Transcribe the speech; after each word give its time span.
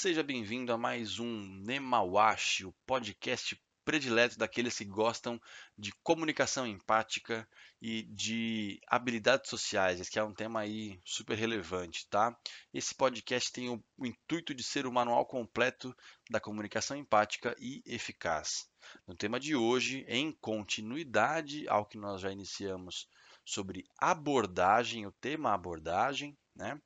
Seja 0.00 0.22
bem-vindo 0.22 0.72
a 0.72 0.78
mais 0.78 1.18
um 1.18 1.44
Nemawashi, 1.62 2.64
o 2.64 2.72
podcast 2.86 3.62
predileto 3.84 4.38
daqueles 4.38 4.78
que 4.78 4.84
gostam 4.86 5.38
de 5.76 5.92
comunicação 6.02 6.66
empática 6.66 7.46
e 7.82 8.04
de 8.04 8.80
habilidades 8.86 9.50
sociais, 9.50 10.08
que 10.08 10.18
é 10.18 10.24
um 10.24 10.32
tema 10.32 10.60
aí 10.60 10.98
super 11.04 11.36
relevante, 11.36 12.08
tá? 12.08 12.34
Esse 12.72 12.94
podcast 12.94 13.52
tem 13.52 13.68
o, 13.68 13.84
o 13.98 14.06
intuito 14.06 14.54
de 14.54 14.62
ser 14.62 14.86
o 14.86 14.92
manual 14.92 15.26
completo 15.26 15.94
da 16.30 16.40
comunicação 16.40 16.96
empática 16.96 17.54
e 17.58 17.82
eficaz. 17.84 18.70
No 19.06 19.14
tema 19.14 19.38
de 19.38 19.54
hoje, 19.54 20.06
em 20.08 20.32
continuidade 20.40 21.68
ao 21.68 21.84
que 21.84 21.98
nós 21.98 22.22
já 22.22 22.32
iniciamos 22.32 23.06
sobre 23.44 23.84
abordagem, 23.98 25.06
o 25.06 25.12
tema 25.12 25.52
abordagem, 25.52 26.34
né? 26.56 26.80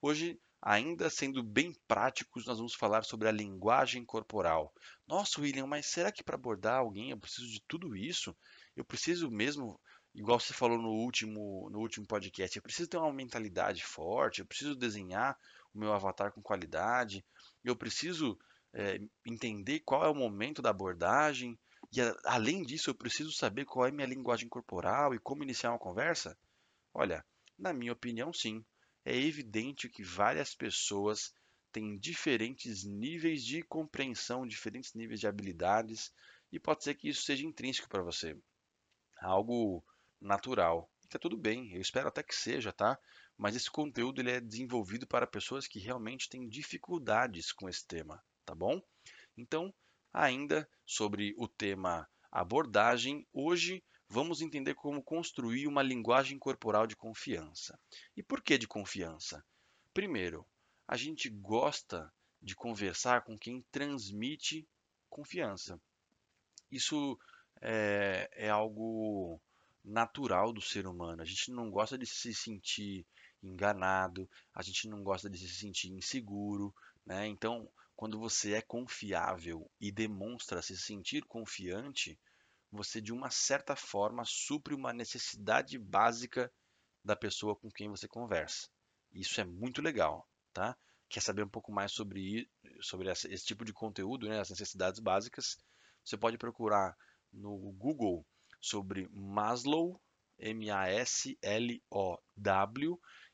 Hoje 0.00 0.40
Ainda 0.62 1.08
sendo 1.08 1.42
bem 1.42 1.72
práticos, 1.88 2.44
nós 2.44 2.58
vamos 2.58 2.74
falar 2.74 3.02
sobre 3.02 3.26
a 3.26 3.32
linguagem 3.32 4.04
corporal. 4.04 4.74
Nossa, 5.06 5.40
William, 5.40 5.66
mas 5.66 5.86
será 5.86 6.12
que 6.12 6.22
para 6.22 6.34
abordar 6.34 6.80
alguém 6.80 7.10
eu 7.10 7.18
preciso 7.18 7.48
de 7.48 7.62
tudo 7.66 7.96
isso? 7.96 8.36
Eu 8.76 8.84
preciso 8.84 9.30
mesmo, 9.30 9.80
igual 10.14 10.38
você 10.38 10.52
falou 10.52 10.76
no 10.76 10.90
último, 10.90 11.70
no 11.70 11.78
último 11.78 12.06
podcast, 12.06 12.56
eu 12.56 12.62
preciso 12.62 12.90
ter 12.90 12.98
uma 12.98 13.12
mentalidade 13.12 13.82
forte, 13.82 14.40
eu 14.40 14.46
preciso 14.46 14.76
desenhar 14.76 15.34
o 15.72 15.78
meu 15.78 15.94
avatar 15.94 16.30
com 16.30 16.42
qualidade, 16.42 17.24
eu 17.64 17.74
preciso 17.74 18.38
é, 18.74 19.00
entender 19.26 19.80
qual 19.80 20.04
é 20.04 20.10
o 20.10 20.14
momento 20.14 20.60
da 20.60 20.68
abordagem, 20.70 21.58
e 21.90 22.02
a, 22.02 22.14
além 22.26 22.62
disso, 22.62 22.90
eu 22.90 22.94
preciso 22.94 23.32
saber 23.32 23.64
qual 23.64 23.86
é 23.86 23.88
a 23.88 23.92
minha 23.92 24.06
linguagem 24.06 24.48
corporal 24.48 25.14
e 25.14 25.18
como 25.18 25.42
iniciar 25.42 25.70
uma 25.70 25.78
conversa? 25.78 26.36
Olha, 26.92 27.24
na 27.58 27.72
minha 27.72 27.94
opinião, 27.94 28.30
sim 28.30 28.62
é 29.04 29.16
evidente 29.16 29.88
que 29.88 30.02
várias 30.02 30.54
pessoas 30.54 31.32
têm 31.72 31.98
diferentes 31.98 32.84
níveis 32.84 33.44
de 33.44 33.62
compreensão, 33.62 34.46
diferentes 34.46 34.94
níveis 34.94 35.20
de 35.20 35.26
habilidades, 35.26 36.12
e 36.52 36.58
pode 36.58 36.82
ser 36.82 36.94
que 36.94 37.08
isso 37.08 37.22
seja 37.22 37.46
intrínseco 37.46 37.88
para 37.88 38.02
você, 38.02 38.36
algo 39.20 39.84
natural. 40.20 40.90
E 41.04 41.08
tá 41.08 41.18
tudo 41.18 41.36
bem, 41.36 41.72
eu 41.72 41.80
espero 41.80 42.08
até 42.08 42.22
que 42.22 42.34
seja, 42.34 42.72
tá? 42.72 42.98
Mas 43.36 43.56
esse 43.56 43.70
conteúdo 43.70 44.20
ele 44.20 44.32
é 44.32 44.40
desenvolvido 44.40 45.06
para 45.06 45.26
pessoas 45.26 45.66
que 45.66 45.78
realmente 45.78 46.28
têm 46.28 46.48
dificuldades 46.48 47.52
com 47.52 47.68
esse 47.68 47.86
tema, 47.86 48.22
tá 48.44 48.54
bom? 48.54 48.82
Então, 49.36 49.72
ainda 50.12 50.68
sobre 50.84 51.34
o 51.38 51.48
tema 51.48 52.08
abordagem, 52.30 53.26
hoje 53.32 53.82
vamos 54.10 54.42
entender 54.42 54.74
como 54.74 55.02
construir 55.02 55.68
uma 55.68 55.82
linguagem 55.82 56.36
corporal 56.36 56.84
de 56.84 56.96
confiança. 56.96 57.78
E 58.16 58.22
por 58.22 58.42
que 58.42 58.58
de 58.58 58.66
confiança? 58.66 59.44
Primeiro, 59.94 60.44
a 60.86 60.96
gente 60.96 61.30
gosta 61.30 62.12
de 62.42 62.56
conversar 62.56 63.22
com 63.22 63.38
quem 63.38 63.64
transmite 63.70 64.66
confiança. 65.08 65.80
Isso 66.70 67.16
é, 67.62 68.28
é 68.32 68.50
algo 68.50 69.40
natural 69.84 70.52
do 70.52 70.60
ser 70.60 70.88
humano. 70.88 71.22
A 71.22 71.24
gente 71.24 71.52
não 71.52 71.70
gosta 71.70 71.96
de 71.96 72.04
se 72.04 72.34
sentir 72.34 73.06
enganado, 73.40 74.28
a 74.52 74.60
gente 74.60 74.88
não 74.88 75.04
gosta 75.04 75.30
de 75.30 75.38
se 75.38 75.48
sentir 75.48 75.88
inseguro, 75.92 76.74
né? 77.06 77.28
Então, 77.28 77.70
quando 77.94 78.18
você 78.18 78.54
é 78.54 78.60
confiável 78.60 79.70
e 79.80 79.92
demonstra 79.92 80.60
se 80.62 80.76
sentir 80.76 81.22
confiante, 81.24 82.18
você 82.70 83.00
de 83.00 83.12
uma 83.12 83.30
certa 83.30 83.74
forma 83.74 84.24
supre 84.24 84.74
uma 84.74 84.92
necessidade 84.92 85.78
básica 85.78 86.52
da 87.04 87.16
pessoa 87.16 87.56
com 87.56 87.70
quem 87.70 87.88
você 87.88 88.06
conversa. 88.06 88.68
Isso 89.12 89.40
é 89.40 89.44
muito 89.44 89.82
legal, 89.82 90.28
tá? 90.52 90.76
Quer 91.08 91.20
saber 91.20 91.42
um 91.42 91.48
pouco 91.48 91.72
mais 91.72 91.92
sobre, 91.92 92.48
sobre 92.80 93.10
esse 93.10 93.44
tipo 93.44 93.64
de 93.64 93.72
conteúdo, 93.72 94.28
né, 94.28 94.38
as 94.38 94.50
necessidades 94.50 95.00
básicas? 95.00 95.56
Você 96.04 96.16
pode 96.16 96.38
procurar 96.38 96.96
no 97.32 97.56
Google 97.72 98.24
sobre 98.60 99.08
Maslow, 99.10 100.00
M-A-S-L-O-W, 100.38 101.40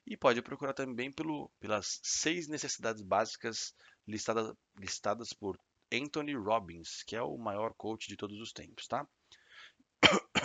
e 0.07 0.17
pode 0.17 0.41
procurar 0.41 0.73
também 0.73 1.13
pelo, 1.13 1.51
pelas 1.59 2.01
seis 2.03 2.49
necessidades 2.49 3.03
básicas 3.03 3.75
listadas, 4.07 4.55
listadas 4.79 5.33
por 5.33 5.59
Anthony 5.93 6.35
Robbins, 6.35 7.03
que 7.03 7.17
é 7.17 7.23
o 7.23 7.37
maior 7.37 7.75
coach 7.75 8.09
de 8.09 8.17
todos 8.17 8.41
os 8.41 8.53
tempos, 8.53 8.87
tá? 8.87 9.07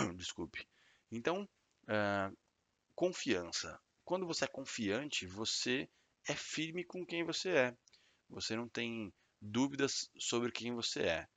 Desculpe. 0.17 0.67
Então, 1.12 1.47
uh, 1.84 2.38
confiança. 2.95 3.79
Quando 4.03 4.25
você 4.25 4.45
é 4.45 4.47
confiante, 4.47 5.25
você 5.25 5.89
é 6.28 6.35
firme 6.35 6.84
com 6.84 7.06
quem 7.06 7.23
você 7.23 7.50
é. 7.50 7.78
Você 8.29 8.56
não 8.56 8.67
tem 8.67 9.13
dúvidas 9.41 10.09
sobre 10.17 10.51
quem 10.51 10.73
você 10.73 11.01
é. 11.01 11.28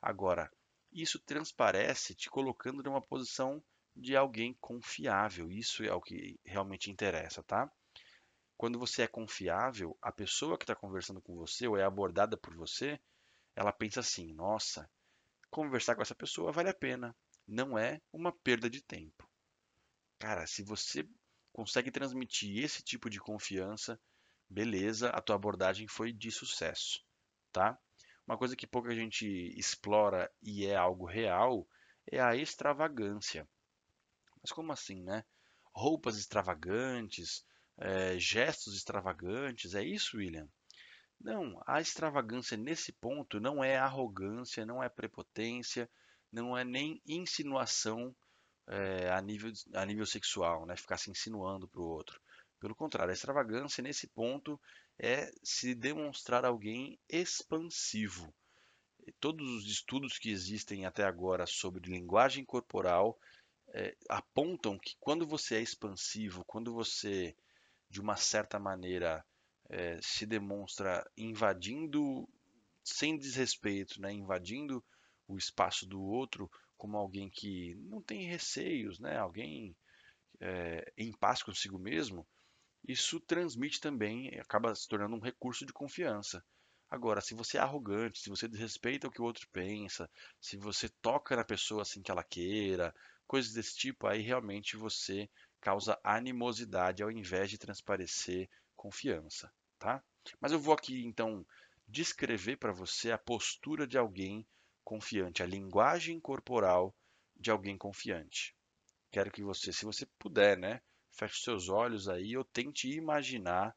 Agora, 0.00 0.50
isso 0.92 1.18
transparece 1.18 2.14
te 2.14 2.30
colocando 2.30 2.82
numa 2.82 3.00
posição 3.00 3.62
de 3.94 4.16
alguém 4.16 4.54
confiável. 4.60 5.50
Isso 5.50 5.82
é 5.84 5.92
o 5.92 6.00
que 6.00 6.38
realmente 6.44 6.90
interessa, 6.90 7.42
tá? 7.42 7.70
Quando 8.56 8.78
você 8.78 9.02
é 9.02 9.06
confiável, 9.06 9.96
a 10.02 10.10
pessoa 10.10 10.56
que 10.56 10.64
está 10.64 10.74
conversando 10.74 11.20
com 11.20 11.36
você 11.36 11.66
ou 11.66 11.76
é 11.76 11.84
abordada 11.84 12.36
por 12.36 12.54
você, 12.54 12.98
ela 13.54 13.72
pensa 13.72 14.00
assim: 14.00 14.32
nossa, 14.32 14.88
conversar 15.50 15.94
com 15.94 16.02
essa 16.02 16.14
pessoa 16.14 16.52
vale 16.52 16.68
a 16.68 16.74
pena 16.74 17.14
não 17.48 17.78
é 17.78 18.00
uma 18.12 18.30
perda 18.30 18.68
de 18.68 18.82
tempo. 18.82 19.26
Cara, 20.18 20.46
se 20.46 20.62
você 20.62 21.08
consegue 21.52 21.90
transmitir 21.90 22.62
esse 22.62 22.82
tipo 22.82 23.08
de 23.08 23.18
confiança, 23.18 23.98
beleza, 24.48 25.08
a 25.10 25.20
tua 25.20 25.36
abordagem 25.36 25.88
foi 25.88 26.12
de 26.12 26.30
sucesso, 26.30 27.02
tá? 27.50 27.78
Uma 28.26 28.36
coisa 28.36 28.54
que 28.54 28.66
pouca 28.66 28.94
gente 28.94 29.26
explora 29.58 30.30
e 30.42 30.66
é 30.66 30.76
algo 30.76 31.06
real 31.06 31.66
é 32.06 32.20
a 32.20 32.36
extravagância. 32.36 33.48
Mas 34.42 34.52
como 34.52 34.72
assim, 34.72 35.02
né? 35.02 35.24
Roupas 35.72 36.18
extravagantes, 36.18 37.44
é, 37.78 38.18
gestos 38.18 38.76
extravagantes, 38.76 39.74
é 39.74 39.82
isso, 39.82 40.18
William? 40.18 40.48
Não, 41.20 41.60
a 41.66 41.80
extravagância 41.80 42.56
nesse 42.56 42.92
ponto 42.92 43.40
não 43.40 43.62
é 43.64 43.76
arrogância, 43.76 44.66
não 44.66 44.82
é 44.82 44.88
prepotência, 44.88 45.90
não 46.32 46.56
é 46.56 46.64
nem 46.64 47.00
insinuação 47.06 48.14
é, 48.66 49.10
a, 49.10 49.20
nível, 49.20 49.52
a 49.74 49.84
nível 49.84 50.06
sexual, 50.06 50.66
né? 50.66 50.76
ficar 50.76 50.98
se 50.98 51.10
insinuando 51.10 51.68
para 51.68 51.80
o 51.80 51.88
outro. 51.88 52.20
Pelo 52.60 52.74
contrário, 52.74 53.10
a 53.10 53.14
extravagância 53.14 53.82
nesse 53.82 54.06
ponto 54.08 54.60
é 54.98 55.30
se 55.42 55.74
demonstrar 55.74 56.44
alguém 56.44 56.98
expansivo. 57.08 58.34
Todos 59.20 59.48
os 59.48 59.66
estudos 59.70 60.18
que 60.18 60.30
existem 60.30 60.84
até 60.84 61.04
agora 61.04 61.46
sobre 61.46 61.88
linguagem 61.88 62.44
corporal 62.44 63.18
é, 63.72 63.96
apontam 64.08 64.78
que 64.78 64.96
quando 64.98 65.26
você 65.26 65.56
é 65.56 65.62
expansivo, 65.62 66.44
quando 66.44 66.74
você, 66.74 67.34
de 67.88 68.00
uma 68.00 68.16
certa 68.16 68.58
maneira, 68.58 69.24
é, 69.70 69.98
se 70.02 70.26
demonstra 70.26 71.08
invadindo, 71.16 72.28
sem 72.82 73.16
desrespeito, 73.16 74.00
né, 74.00 74.12
invadindo 74.12 74.84
o 75.28 75.36
espaço 75.36 75.86
do 75.86 76.02
outro 76.02 76.50
como 76.76 76.96
alguém 76.96 77.28
que 77.28 77.74
não 77.74 78.00
tem 78.00 78.26
receios, 78.26 78.98
né? 78.98 79.18
alguém 79.18 79.76
é, 80.40 80.92
em 80.96 81.12
paz 81.12 81.42
consigo 81.42 81.78
mesmo, 81.78 82.26
isso 82.86 83.20
transmite 83.20 83.80
também, 83.80 84.38
acaba 84.38 84.74
se 84.74 84.88
tornando 84.88 85.16
um 85.16 85.20
recurso 85.20 85.66
de 85.66 85.72
confiança. 85.72 86.42
Agora, 86.90 87.20
se 87.20 87.34
você 87.34 87.58
é 87.58 87.60
arrogante, 87.60 88.20
se 88.20 88.30
você 88.30 88.48
desrespeita 88.48 89.08
o 89.08 89.10
que 89.10 89.20
o 89.20 89.24
outro 89.24 89.46
pensa, 89.52 90.08
se 90.40 90.56
você 90.56 90.88
toca 91.02 91.36
na 91.36 91.44
pessoa 91.44 91.82
assim 91.82 92.00
que 92.00 92.10
ela 92.10 92.24
queira, 92.24 92.94
coisas 93.26 93.52
desse 93.52 93.76
tipo, 93.76 94.06
aí 94.06 94.22
realmente 94.22 94.76
você 94.76 95.28
causa 95.60 95.98
animosidade 96.02 97.02
ao 97.02 97.10
invés 97.10 97.50
de 97.50 97.58
transparecer 97.58 98.48
confiança, 98.74 99.52
tá? 99.78 100.02
Mas 100.40 100.52
eu 100.52 100.58
vou 100.58 100.72
aqui 100.72 101.04
então 101.04 101.44
descrever 101.86 102.56
para 102.56 102.72
você 102.72 103.10
a 103.10 103.18
postura 103.18 103.86
de 103.86 103.98
alguém 103.98 104.46
confiante, 104.88 105.42
a 105.42 105.46
linguagem 105.46 106.18
corporal 106.18 106.96
de 107.36 107.50
alguém 107.50 107.76
confiante. 107.76 108.56
Quero 109.10 109.30
que 109.30 109.42
você, 109.42 109.70
se 109.70 109.84
você 109.84 110.06
puder, 110.18 110.56
né, 110.56 110.80
feche 111.10 111.42
seus 111.42 111.68
olhos 111.68 112.08
aí 112.08 112.34
ou 112.34 112.42
tente 112.42 112.88
imaginar 112.88 113.76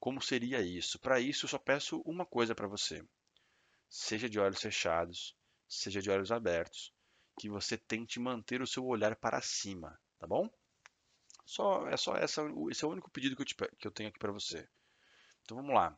como 0.00 0.22
seria 0.22 0.62
isso. 0.62 0.98
Para 0.98 1.20
isso, 1.20 1.44
eu 1.44 1.50
só 1.50 1.58
peço 1.58 2.00
uma 2.06 2.24
coisa 2.24 2.54
para 2.54 2.66
você. 2.66 3.04
Seja 3.86 4.30
de 4.30 4.40
olhos 4.40 4.62
fechados, 4.62 5.36
seja 5.68 6.00
de 6.00 6.10
olhos 6.10 6.32
abertos, 6.32 6.90
que 7.38 7.50
você 7.50 7.76
tente 7.76 8.18
manter 8.18 8.62
o 8.62 8.66
seu 8.66 8.86
olhar 8.86 9.14
para 9.14 9.42
cima, 9.42 10.00
tá 10.18 10.26
bom? 10.26 10.48
Só 11.44 11.86
é 11.86 11.98
só 11.98 12.16
essa, 12.16 12.40
esse 12.70 12.82
é 12.82 12.88
o 12.88 12.92
único 12.92 13.10
pedido 13.10 13.36
que 13.36 13.42
eu, 13.42 13.46
te, 13.46 13.54
que 13.54 13.86
eu 13.86 13.92
tenho 13.92 14.08
aqui 14.08 14.18
para 14.18 14.32
você. 14.32 14.66
Então 15.42 15.58
vamos 15.58 15.74
lá. 15.74 15.94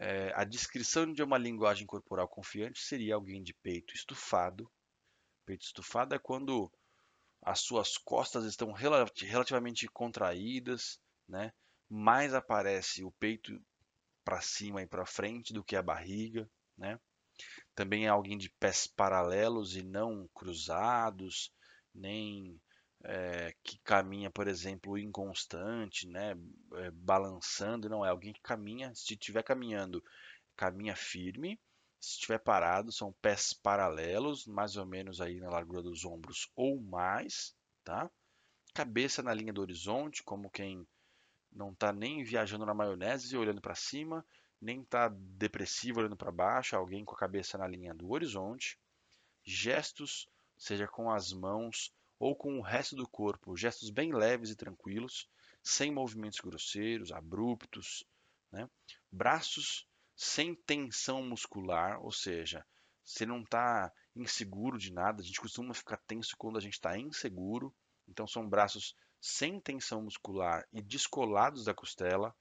É, 0.00 0.32
a 0.36 0.44
descrição 0.44 1.12
de 1.12 1.22
uma 1.24 1.36
linguagem 1.36 1.84
corporal 1.84 2.28
confiante 2.28 2.80
seria 2.80 3.16
alguém 3.16 3.42
de 3.42 3.52
peito 3.52 3.94
estufado. 3.94 4.70
Peito 5.44 5.64
estufado 5.64 6.14
é 6.14 6.18
quando 6.18 6.70
as 7.42 7.60
suas 7.60 7.98
costas 7.98 8.44
estão 8.44 8.70
relativamente 8.72 9.88
contraídas, 9.88 11.00
né? 11.28 11.52
mais 11.88 12.32
aparece 12.32 13.02
o 13.02 13.10
peito 13.12 13.60
para 14.24 14.40
cima 14.40 14.82
e 14.82 14.86
para 14.86 15.06
frente 15.06 15.52
do 15.52 15.64
que 15.64 15.74
a 15.74 15.82
barriga, 15.82 16.48
né? 16.76 17.00
Também 17.74 18.06
é 18.06 18.08
alguém 18.08 18.36
de 18.36 18.50
pés 18.50 18.86
paralelos 18.86 19.74
e 19.74 19.82
não 19.82 20.28
cruzados, 20.34 21.52
nem 21.94 22.60
é, 23.04 23.54
que 23.62 23.78
caminha, 23.78 24.30
por 24.30 24.48
exemplo, 24.48 24.98
inconstante, 24.98 26.06
né? 26.06 26.34
É, 26.74 26.90
balançando, 26.90 27.88
não 27.88 28.04
é 28.04 28.10
alguém 28.10 28.32
que 28.32 28.42
caminha, 28.42 28.92
se 28.94 29.14
estiver 29.14 29.42
caminhando, 29.42 30.02
caminha 30.56 30.96
firme. 30.96 31.58
Se 32.00 32.10
estiver 32.10 32.38
parado, 32.38 32.92
são 32.92 33.12
pés 33.20 33.52
paralelos, 33.52 34.46
mais 34.46 34.76
ou 34.76 34.86
menos 34.86 35.20
aí 35.20 35.40
na 35.40 35.50
largura 35.50 35.82
dos 35.82 36.04
ombros 36.04 36.48
ou 36.54 36.80
mais, 36.80 37.56
tá? 37.82 38.08
Cabeça 38.72 39.20
na 39.20 39.34
linha 39.34 39.52
do 39.52 39.60
horizonte, 39.60 40.22
como 40.22 40.50
quem 40.50 40.86
não 41.50 41.72
está 41.72 41.92
nem 41.92 42.22
viajando 42.22 42.64
na 42.64 42.74
maionese 42.74 43.34
e 43.34 43.38
olhando 43.38 43.60
para 43.60 43.74
cima, 43.74 44.24
nem 44.60 44.82
está 44.82 45.08
depressivo 45.08 45.98
olhando 45.98 46.16
para 46.16 46.30
baixo, 46.30 46.76
alguém 46.76 47.04
com 47.04 47.14
a 47.14 47.18
cabeça 47.18 47.58
na 47.58 47.66
linha 47.66 47.92
do 47.92 48.10
horizonte. 48.10 48.78
Gestos, 49.42 50.28
seja 50.56 50.86
com 50.86 51.10
as 51.10 51.32
mãos 51.32 51.92
ou 52.18 52.34
com 52.34 52.58
o 52.58 52.62
resto 52.62 52.96
do 52.96 53.08
corpo, 53.08 53.56
gestos 53.56 53.90
bem 53.90 54.12
leves 54.12 54.50
e 54.50 54.56
tranquilos, 54.56 55.28
sem 55.62 55.92
movimentos 55.92 56.40
grosseiros, 56.40 57.12
abruptos. 57.12 58.04
Né? 58.50 58.68
Braços 59.10 59.86
sem 60.16 60.54
tensão 60.54 61.22
muscular, 61.22 62.02
ou 62.02 62.10
seja, 62.10 62.66
você 63.04 63.24
não 63.24 63.42
está 63.42 63.92
inseguro 64.14 64.78
de 64.78 64.92
nada. 64.92 65.22
A 65.22 65.24
gente 65.24 65.40
costuma 65.40 65.72
ficar 65.72 65.96
tenso 66.06 66.36
quando 66.36 66.58
a 66.58 66.60
gente 66.60 66.74
está 66.74 66.98
inseguro. 66.98 67.74
Então, 68.06 68.26
são 68.26 68.48
braços 68.48 68.94
sem 69.20 69.60
tensão 69.60 70.02
muscular 70.02 70.66
e 70.72 70.82
descolados 70.82 71.64
da 71.64 71.74
costela. 71.74 72.34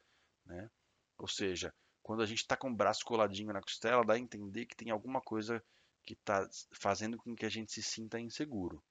Né? 0.46 0.70
Ou 1.18 1.28
seja, 1.28 1.74
quando 2.02 2.22
a 2.22 2.26
gente 2.26 2.40
está 2.40 2.58
com 2.58 2.70
o 2.70 2.76
braço 2.76 3.06
coladinho 3.06 3.54
na 3.54 3.62
costela, 3.62 4.06
dá 4.06 4.14
a 4.14 4.20
entender 4.20 4.66
que 4.66 4.76
tem 4.76 4.90
alguma 4.90 5.22
coisa 5.22 5.64
que 6.04 6.14
está 6.14 6.48
fazendo 6.72 7.18
com 7.18 7.36
que 7.36 7.46
a 7.46 7.50
gente 7.50 7.72
se 7.72 7.84
sinta 7.84 8.20
inseguro. 8.20 8.84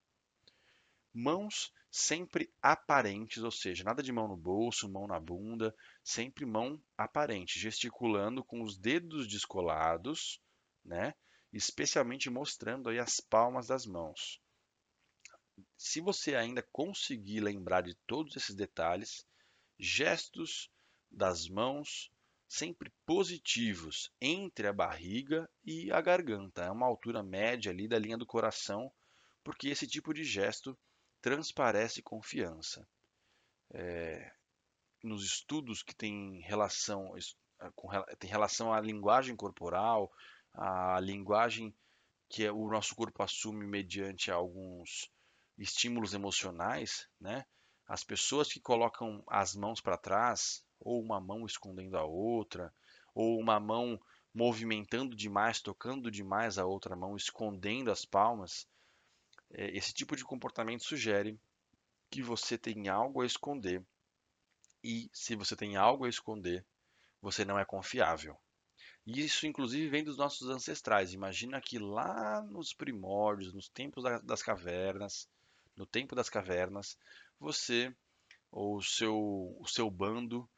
Mãos 1.19 1.73
sempre 1.91 2.53
aparentes, 2.61 3.43
ou 3.43 3.51
seja, 3.51 3.83
nada 3.83 4.03
de 4.03 4.13
mão 4.13 4.29
no 4.29 4.37
bolso, 4.37 4.87
mão 4.87 5.07
na 5.07 5.19
bunda, 5.19 5.75
sempre 6.05 6.45
mão 6.45 6.79
aparente, 6.95 7.59
gesticulando 7.59 8.45
com 8.45 8.63
os 8.63 8.77
dedos 8.77 9.27
descolados, 9.27 10.39
né? 10.85 11.15
Especialmente 11.51 12.29
mostrando 12.29 12.91
aí 12.91 12.99
as 12.99 13.19
palmas 13.19 13.69
das 13.69 13.87
mãos. 13.87 14.43
Se 15.75 16.03
você 16.03 16.35
ainda 16.35 16.63
conseguir 16.71 17.41
lembrar 17.41 17.81
de 17.81 17.95
todos 18.07 18.37
esses 18.37 18.55
detalhes, 18.55 19.27
gestos 19.79 20.71
das 21.11 21.49
mãos 21.49 22.13
sempre 22.47 22.93
positivos 23.07 24.13
entre 24.21 24.67
a 24.67 24.73
barriga 24.73 25.49
e 25.65 25.91
a 25.91 25.99
garganta, 26.03 26.65
é 26.65 26.71
uma 26.71 26.87
altura 26.87 27.23
média 27.23 27.73
ali 27.73 27.89
da 27.89 27.99
linha 27.99 28.19
do 28.19 28.27
coração, 28.27 28.93
porque 29.43 29.69
esse 29.69 29.87
tipo 29.87 30.13
de 30.13 30.23
gesto 30.23 30.79
transparece 31.21 32.03
confiança. 32.03 32.87
É, 33.73 34.33
nos 35.03 35.25
estudos 35.25 35.83
que 35.83 35.95
têm 35.95 36.41
relação, 36.41 37.13
com, 37.75 37.89
tem 38.19 38.31
relação 38.31 38.73
à 38.73 38.81
linguagem 38.81 39.37
corporal, 39.37 40.13
à 40.53 40.99
linguagem 41.01 41.75
que 42.29 42.45
é, 42.45 42.53
o 42.53 42.69
nosso 42.69 42.95
corpo 42.95 43.23
assume 43.23 43.67
mediante 43.67 44.31
alguns 44.31 45.11
estímulos 45.59 46.13
emocionais, 46.13 47.09
né? 47.21 47.45
As 47.87 48.03
pessoas 48.03 48.53
que 48.53 48.61
colocam 48.61 49.23
as 49.29 49.55
mãos 49.55 49.81
para 49.81 49.97
trás, 49.97 50.65
ou 50.81 51.01
uma 51.01 51.21
mão 51.21 51.47
escondendo 51.47 51.97
a 51.97 52.05
outra, 52.05 52.75
ou 53.15 53.39
uma 53.39 53.61
mão 53.61 53.99
movimentando 54.35 55.15
demais, 55.17 55.61
tocando 55.61 56.11
demais 56.11 56.59
a 56.59 56.67
outra 56.67 56.97
mão, 56.97 57.17
escondendo 57.17 57.91
as 57.91 58.05
palmas, 58.05 58.69
esse 59.51 59.93
tipo 59.93 60.17
de 60.17 60.25
comportamento 60.25 60.85
sugere 60.85 61.39
que 62.11 62.23
você 62.23 62.57
tem 62.57 62.89
algo 62.89 63.23
a 63.23 63.27
esconder. 63.27 63.85
E 64.83 65.11
se 65.13 65.35
você 65.35 65.57
tem 65.57 65.77
algo 65.77 66.05
a 66.05 66.09
esconder, 66.09 66.65
você 67.21 67.45
não 67.45 67.59
é 67.59 67.65
confiável. 67.65 68.39
Isso, 69.07 69.47
inclusive, 69.47 69.89
vem 69.89 70.05
dos 70.05 70.17
nossos 70.17 70.49
ancestrais. 70.49 71.13
Imagina 71.13 71.61
que 71.61 71.79
lá 71.79 72.43
nos 72.43 72.73
primórdios, 72.73 73.53
nos 73.53 73.69
tempos 73.69 74.03
das 74.25 74.43
cavernas, 74.43 75.29
no 75.77 75.87
tempo 75.87 76.15
das 76.15 76.29
cavernas, 76.29 76.99
você 77.39 77.95
ou 78.51 78.77
o 78.77 78.83
seu, 78.83 79.57
o 79.61 79.67
seu 79.67 79.91
bando 79.91 80.49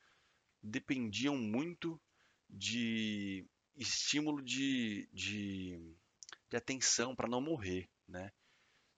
dependiam 0.63 1.37
muito 1.37 2.01
de 2.49 3.47
estímulo 3.77 4.43
de, 4.43 5.09
de, 5.13 5.79
de 6.49 6.57
atenção 6.57 7.15
para 7.15 7.29
não 7.29 7.41
morrer, 7.41 7.89
né? 8.07 8.33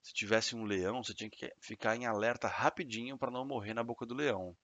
Se 0.01 0.13
tivesse 0.13 0.55
um 0.55 0.63
leão, 0.63 1.03
você 1.03 1.13
tinha 1.13 1.29
que 1.29 1.53
ficar 1.59 1.95
em 1.95 2.05
alerta 2.05 2.47
rapidinho 2.47 3.17
para 3.17 3.31
não 3.31 3.45
morrer 3.45 3.73
na 3.73 3.83
boca 3.83 4.05
do 4.05 4.15
leão. 4.15 4.55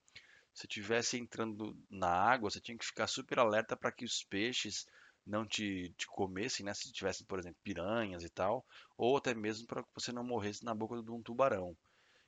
Se 0.54 0.68
tivesse 0.68 1.18
entrando 1.18 1.78
na 1.90 2.10
água, 2.10 2.50
você 2.50 2.60
tinha 2.60 2.78
que 2.78 2.86
ficar 2.86 3.08
super 3.08 3.38
alerta 3.38 3.78
para 3.78 3.92
que 3.92 4.04
os 4.04 4.24
peixes 4.24 4.88
não 5.26 5.46
te, 5.46 5.94
te 5.98 6.08
comessem, 6.08 6.66
né? 6.66 6.74
Se 6.74 6.92
tivesse, 6.92 7.24
por 7.26 7.38
exemplo, 7.38 7.60
piranhas 7.64 8.24
e 8.24 8.30
tal, 8.30 8.66
ou 8.98 9.18
até 9.18 9.36
mesmo 9.36 9.68
para 9.68 9.84
que 9.84 9.90
você 9.94 10.12
não 10.12 10.24
morresse 10.24 10.66
na 10.66 10.74
boca 10.74 11.02
de 11.04 11.12
um 11.12 11.22
tubarão. 11.22 11.78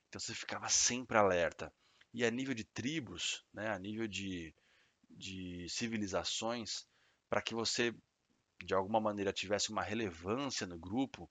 Então 0.08 0.20
você 0.20 0.34
ficava 0.34 0.68
sempre 0.68 1.18
alerta. 1.18 1.72
E 2.14 2.24
a 2.24 2.30
nível 2.30 2.54
de 2.54 2.64
tribos, 2.64 3.44
né? 3.52 3.70
A 3.70 3.78
nível 3.78 4.06
de, 4.06 4.54
de 5.08 5.66
civilizações, 5.68 6.86
para 7.28 7.42
que 7.42 7.54
você 7.54 7.94
de 8.64 8.74
alguma 8.74 9.00
maneira 9.00 9.32
tivesse 9.32 9.70
uma 9.70 9.82
relevância 9.82 10.66
no 10.66 10.78
grupo, 10.78 11.30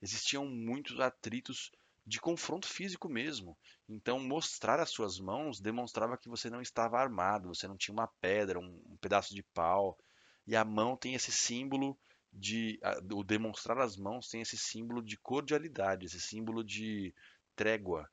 existiam 0.00 0.46
muitos 0.46 1.00
atritos 1.00 1.70
de 2.08 2.20
confronto 2.20 2.66
físico 2.66 3.08
mesmo. 3.08 3.56
Então, 3.86 4.18
mostrar 4.18 4.80
as 4.80 4.90
suas 4.90 5.20
mãos 5.20 5.60
demonstrava 5.60 6.16
que 6.16 6.28
você 6.28 6.48
não 6.48 6.62
estava 6.62 6.98
armado, 6.98 7.48
você 7.48 7.68
não 7.68 7.76
tinha 7.76 7.92
uma 7.92 8.06
pedra, 8.20 8.58
um, 8.58 8.80
um 8.86 8.96
pedaço 8.96 9.34
de 9.34 9.42
pau. 9.42 9.98
E 10.46 10.56
a 10.56 10.64
mão 10.64 10.96
tem 10.96 11.14
esse 11.14 11.30
símbolo 11.30 11.98
de. 12.32 12.80
O 13.12 13.22
demonstrar 13.22 13.78
as 13.78 13.96
mãos 13.96 14.28
tem 14.28 14.40
esse 14.40 14.56
símbolo 14.56 15.02
de 15.02 15.18
cordialidade, 15.18 16.06
esse 16.06 16.20
símbolo 16.20 16.64
de 16.64 17.14
trégua. 17.54 18.10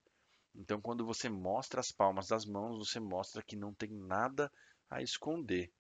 Então, 0.54 0.82
quando 0.82 1.06
você 1.06 1.30
mostra 1.30 1.80
as 1.80 1.92
palmas 1.92 2.28
das 2.28 2.46
mãos, 2.46 2.78
você 2.78 3.00
mostra 3.00 3.42
que 3.42 3.56
não 3.56 3.74
tem 3.74 3.90
nada 3.90 4.52
a 4.90 5.02
esconder. 5.02 5.72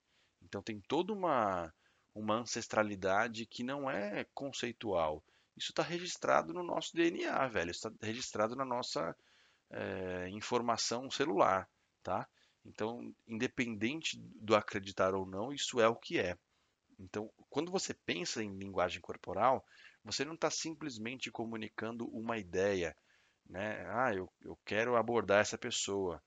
Então, 0.42 0.62
tem 0.62 0.80
toda 0.80 1.12
uma, 1.12 1.74
uma 2.13 2.36
ancestralidade 2.36 3.46
que 3.46 3.63
não 3.63 3.89
é 3.89 4.25
conceitual 4.34 5.22
isso 5.58 5.72
está 5.72 5.84
registrado 5.84 6.54
no 6.54 6.64
nosso 6.64 6.96
DNA, 6.96 7.48
velho. 7.48 7.72
Está 7.72 7.92
registrado 8.02 8.56
na 8.56 8.66
nossa 8.66 9.16
é, 9.70 10.30
informação 10.30 11.10
celular, 11.10 11.70
tá? 12.04 12.28
Então, 12.66 13.14
independente 13.28 14.18
do 14.18 14.56
acreditar 14.56 15.14
ou 15.14 15.26
não, 15.26 15.54
isso 15.54 15.80
é 15.80 15.88
o 15.88 15.96
que 15.96 16.20
é. 16.20 16.38
Então, 17.00 17.32
quando 17.50 17.72
você 17.72 17.94
pensa 17.94 18.44
em 18.44 18.58
linguagem 18.58 19.02
corporal, 19.02 19.66
você 20.04 20.26
não 20.26 20.34
está 20.34 20.50
simplesmente 20.50 21.32
comunicando 21.32 22.08
uma 22.08 22.38
ideia, 22.38 22.96
né? 23.46 23.86
Ah, 23.90 24.14
eu, 24.14 24.32
eu 24.42 24.58
quero 24.66 24.96
abordar 24.96 25.42
essa 25.42 25.58
pessoa. 25.58 26.22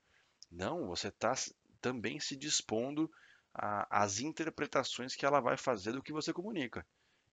Não, 0.51 0.87
você 0.87 1.09
está 1.09 1.33
também 1.81 2.19
se 2.19 2.35
dispondo 2.35 3.11
às 3.53 4.19
interpretações 4.19 5.15
que 5.15 5.25
ela 5.25 5.39
vai 5.39 5.57
fazer 5.57 5.93
do 5.93 6.03
que 6.03 6.13
você 6.13 6.31
comunica. 6.31 6.85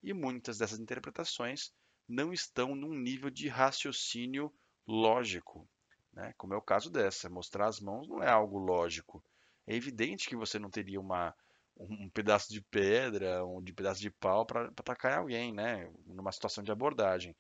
E 0.03 0.13
muitas 0.13 0.59
dessas 0.59 0.79
interpretações 0.79 1.73
não 2.09 2.33
estão 2.33 2.75
num 2.75 2.95
nível 2.95 3.31
de 3.31 3.49
raciocínio 3.49 4.53
lógico, 4.87 5.69
né? 6.13 6.33
como 6.37 6.55
é 6.55 6.57
o 6.57 6.63
caso 6.63 6.91
dessa. 6.91 7.29
Mostrar 7.29 7.67
as 7.67 7.81
mãos 7.81 8.09
não 8.09 8.23
é 8.23 8.31
algo 8.31 8.59
lógico. 8.59 9.23
É 9.67 9.75
evidente 9.75 10.29
que 10.29 10.37
você 10.37 10.59
não 10.59 10.71
teria 10.71 11.01
uma, 11.01 11.35
um 11.77 12.09
pedaço 12.09 12.53
de 12.53 12.61
pedra, 12.61 13.45
um 13.45 13.63
de 13.63 13.73
pedaço 13.73 14.01
de 14.01 14.11
pau 14.11 14.47
para 14.47 14.67
atacar 14.67 15.19
alguém, 15.19 15.53
né? 15.53 15.91
numa 16.07 16.33
situação 16.33 16.63
de 16.63 16.71
abordagem. 16.71 17.37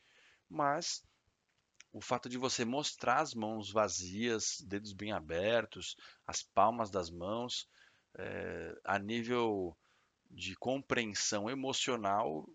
Mas 0.48 1.04
o 1.92 2.00
fato 2.00 2.28
de 2.28 2.36
você 2.36 2.64
mostrar 2.64 3.20
as 3.20 3.32
mãos 3.32 3.72
vazias, 3.72 4.60
dedos 4.66 4.92
bem 4.92 5.12
abertos, 5.12 5.96
as 6.26 6.42
palmas 6.42 6.90
das 6.90 7.10
mãos, 7.10 7.68
é, 8.18 8.76
a 8.84 8.98
nível 8.98 9.76
de 10.30 10.54
compreensão 10.56 11.48
emocional, 11.48 12.46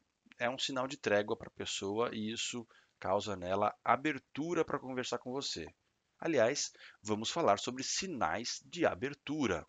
é 0.42 0.50
um 0.50 0.58
sinal 0.58 0.88
de 0.88 0.98
trégua 0.98 1.38
para 1.38 1.48
a 1.50 1.56
pessoa 1.56 2.10
e 2.14 2.32
isso 2.32 2.68
causa 3.00 3.36
nela 3.36 3.76
abertura 3.84 4.66
para 4.66 4.80
conversar 4.80 5.20
com 5.20 5.32
você. 5.32 5.68
Aliás, 6.20 6.72
vamos 7.02 7.30
falar 7.30 7.60
sobre 7.60 7.84
sinais 7.84 8.60
de 8.66 8.84
abertura. 8.84 9.66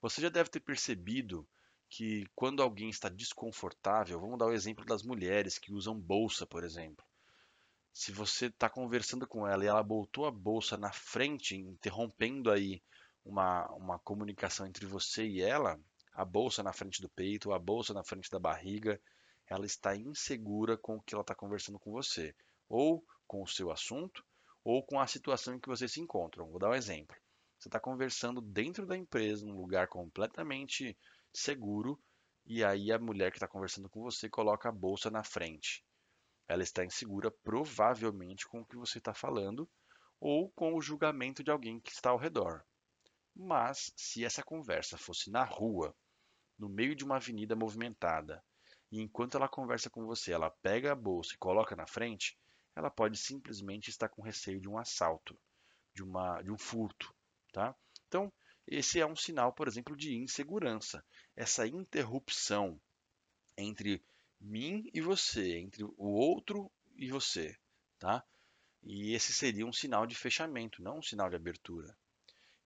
Você 0.00 0.20
já 0.20 0.28
deve 0.28 0.50
ter 0.50 0.58
percebido 0.58 1.48
que 1.88 2.26
quando 2.34 2.62
alguém 2.62 2.90
está 2.90 3.08
desconfortável, 3.08 4.20
vamos 4.20 4.38
dar 4.38 4.46
o 4.46 4.52
exemplo 4.52 4.84
das 4.84 5.04
mulheres 5.04 5.56
que 5.56 5.72
usam 5.72 5.98
bolsa, 5.98 6.44
por 6.44 6.64
exemplo. 6.64 7.04
Se 7.92 8.10
você 8.10 8.46
está 8.46 8.68
conversando 8.68 9.26
com 9.26 9.46
ela 9.46 9.64
e 9.64 9.68
ela 9.68 9.82
botou 9.84 10.26
a 10.26 10.32
bolsa 10.32 10.76
na 10.76 10.90
frente, 10.90 11.54
interrompendo 11.54 12.50
aí 12.50 12.82
uma, 13.24 13.68
uma 13.72 13.98
comunicação 14.00 14.66
entre 14.66 14.84
você 14.84 15.24
e 15.24 15.42
ela, 15.42 15.78
a 16.12 16.24
bolsa 16.24 16.60
na 16.60 16.72
frente 16.72 17.00
do 17.00 17.08
peito, 17.08 17.52
a 17.52 17.58
bolsa 17.58 17.94
na 17.94 18.02
frente 18.02 18.30
da 18.30 18.38
barriga, 18.40 19.00
ela 19.52 19.66
está 19.66 19.94
insegura 19.94 20.78
com 20.78 20.96
o 20.96 21.02
que 21.02 21.14
ela 21.14 21.20
está 21.20 21.34
conversando 21.34 21.78
com 21.78 21.92
você, 21.92 22.34
ou 22.68 23.04
com 23.26 23.42
o 23.42 23.46
seu 23.46 23.70
assunto, 23.70 24.24
ou 24.64 24.82
com 24.82 24.98
a 24.98 25.06
situação 25.06 25.54
em 25.54 25.60
que 25.60 25.68
vocês 25.68 25.92
se 25.92 26.00
encontram. 26.00 26.48
Vou 26.48 26.58
dar 26.58 26.70
um 26.70 26.74
exemplo. 26.74 27.14
Você 27.58 27.68
está 27.68 27.78
conversando 27.78 28.40
dentro 28.40 28.86
da 28.86 28.96
empresa, 28.96 29.44
num 29.44 29.60
lugar 29.60 29.88
completamente 29.88 30.96
seguro, 31.32 32.00
e 32.46 32.64
aí 32.64 32.90
a 32.90 32.98
mulher 32.98 33.30
que 33.30 33.36
está 33.36 33.46
conversando 33.46 33.90
com 33.90 34.00
você 34.00 34.28
coloca 34.28 34.70
a 34.70 34.72
bolsa 34.72 35.10
na 35.10 35.22
frente. 35.22 35.84
Ela 36.48 36.62
está 36.62 36.82
insegura, 36.84 37.30
provavelmente, 37.30 38.48
com 38.48 38.62
o 38.62 38.66
que 38.66 38.76
você 38.76 38.98
está 38.98 39.12
falando 39.12 39.68
ou 40.18 40.50
com 40.52 40.74
o 40.74 40.80
julgamento 40.80 41.44
de 41.44 41.50
alguém 41.50 41.78
que 41.78 41.92
está 41.92 42.10
ao 42.10 42.18
redor. 42.18 42.64
Mas, 43.34 43.92
se 43.96 44.24
essa 44.24 44.42
conversa 44.42 44.96
fosse 44.96 45.30
na 45.30 45.44
rua, 45.44 45.94
no 46.58 46.68
meio 46.68 46.94
de 46.94 47.04
uma 47.04 47.16
avenida 47.16 47.54
movimentada, 47.54 48.42
e 48.92 49.00
enquanto 49.00 49.38
ela 49.38 49.48
conversa 49.48 49.88
com 49.88 50.04
você, 50.04 50.32
ela 50.32 50.50
pega 50.50 50.92
a 50.92 50.94
bolsa 50.94 51.32
e 51.32 51.38
coloca 51.38 51.74
na 51.74 51.86
frente, 51.86 52.38
ela 52.76 52.90
pode 52.90 53.16
simplesmente 53.16 53.88
estar 53.88 54.10
com 54.10 54.20
receio 54.20 54.60
de 54.60 54.68
um 54.68 54.76
assalto, 54.76 55.34
de, 55.94 56.02
uma, 56.02 56.42
de 56.42 56.50
um 56.52 56.58
furto. 56.58 57.12
Tá? 57.50 57.74
Então, 58.06 58.30
esse 58.66 59.00
é 59.00 59.06
um 59.06 59.16
sinal, 59.16 59.50
por 59.54 59.66
exemplo, 59.66 59.96
de 59.96 60.14
insegurança. 60.14 61.02
Essa 61.34 61.66
interrupção 61.66 62.78
entre 63.56 64.04
mim 64.38 64.90
e 64.92 65.00
você, 65.00 65.56
entre 65.56 65.84
o 65.84 65.94
outro 65.96 66.70
e 66.94 67.10
você, 67.10 67.56
tá? 67.98 68.22
E 68.82 69.14
esse 69.14 69.32
seria 69.32 69.66
um 69.66 69.72
sinal 69.72 70.06
de 70.06 70.14
fechamento, 70.14 70.82
não 70.82 70.98
um 70.98 71.02
sinal 71.02 71.30
de 71.30 71.36
abertura. 71.36 71.96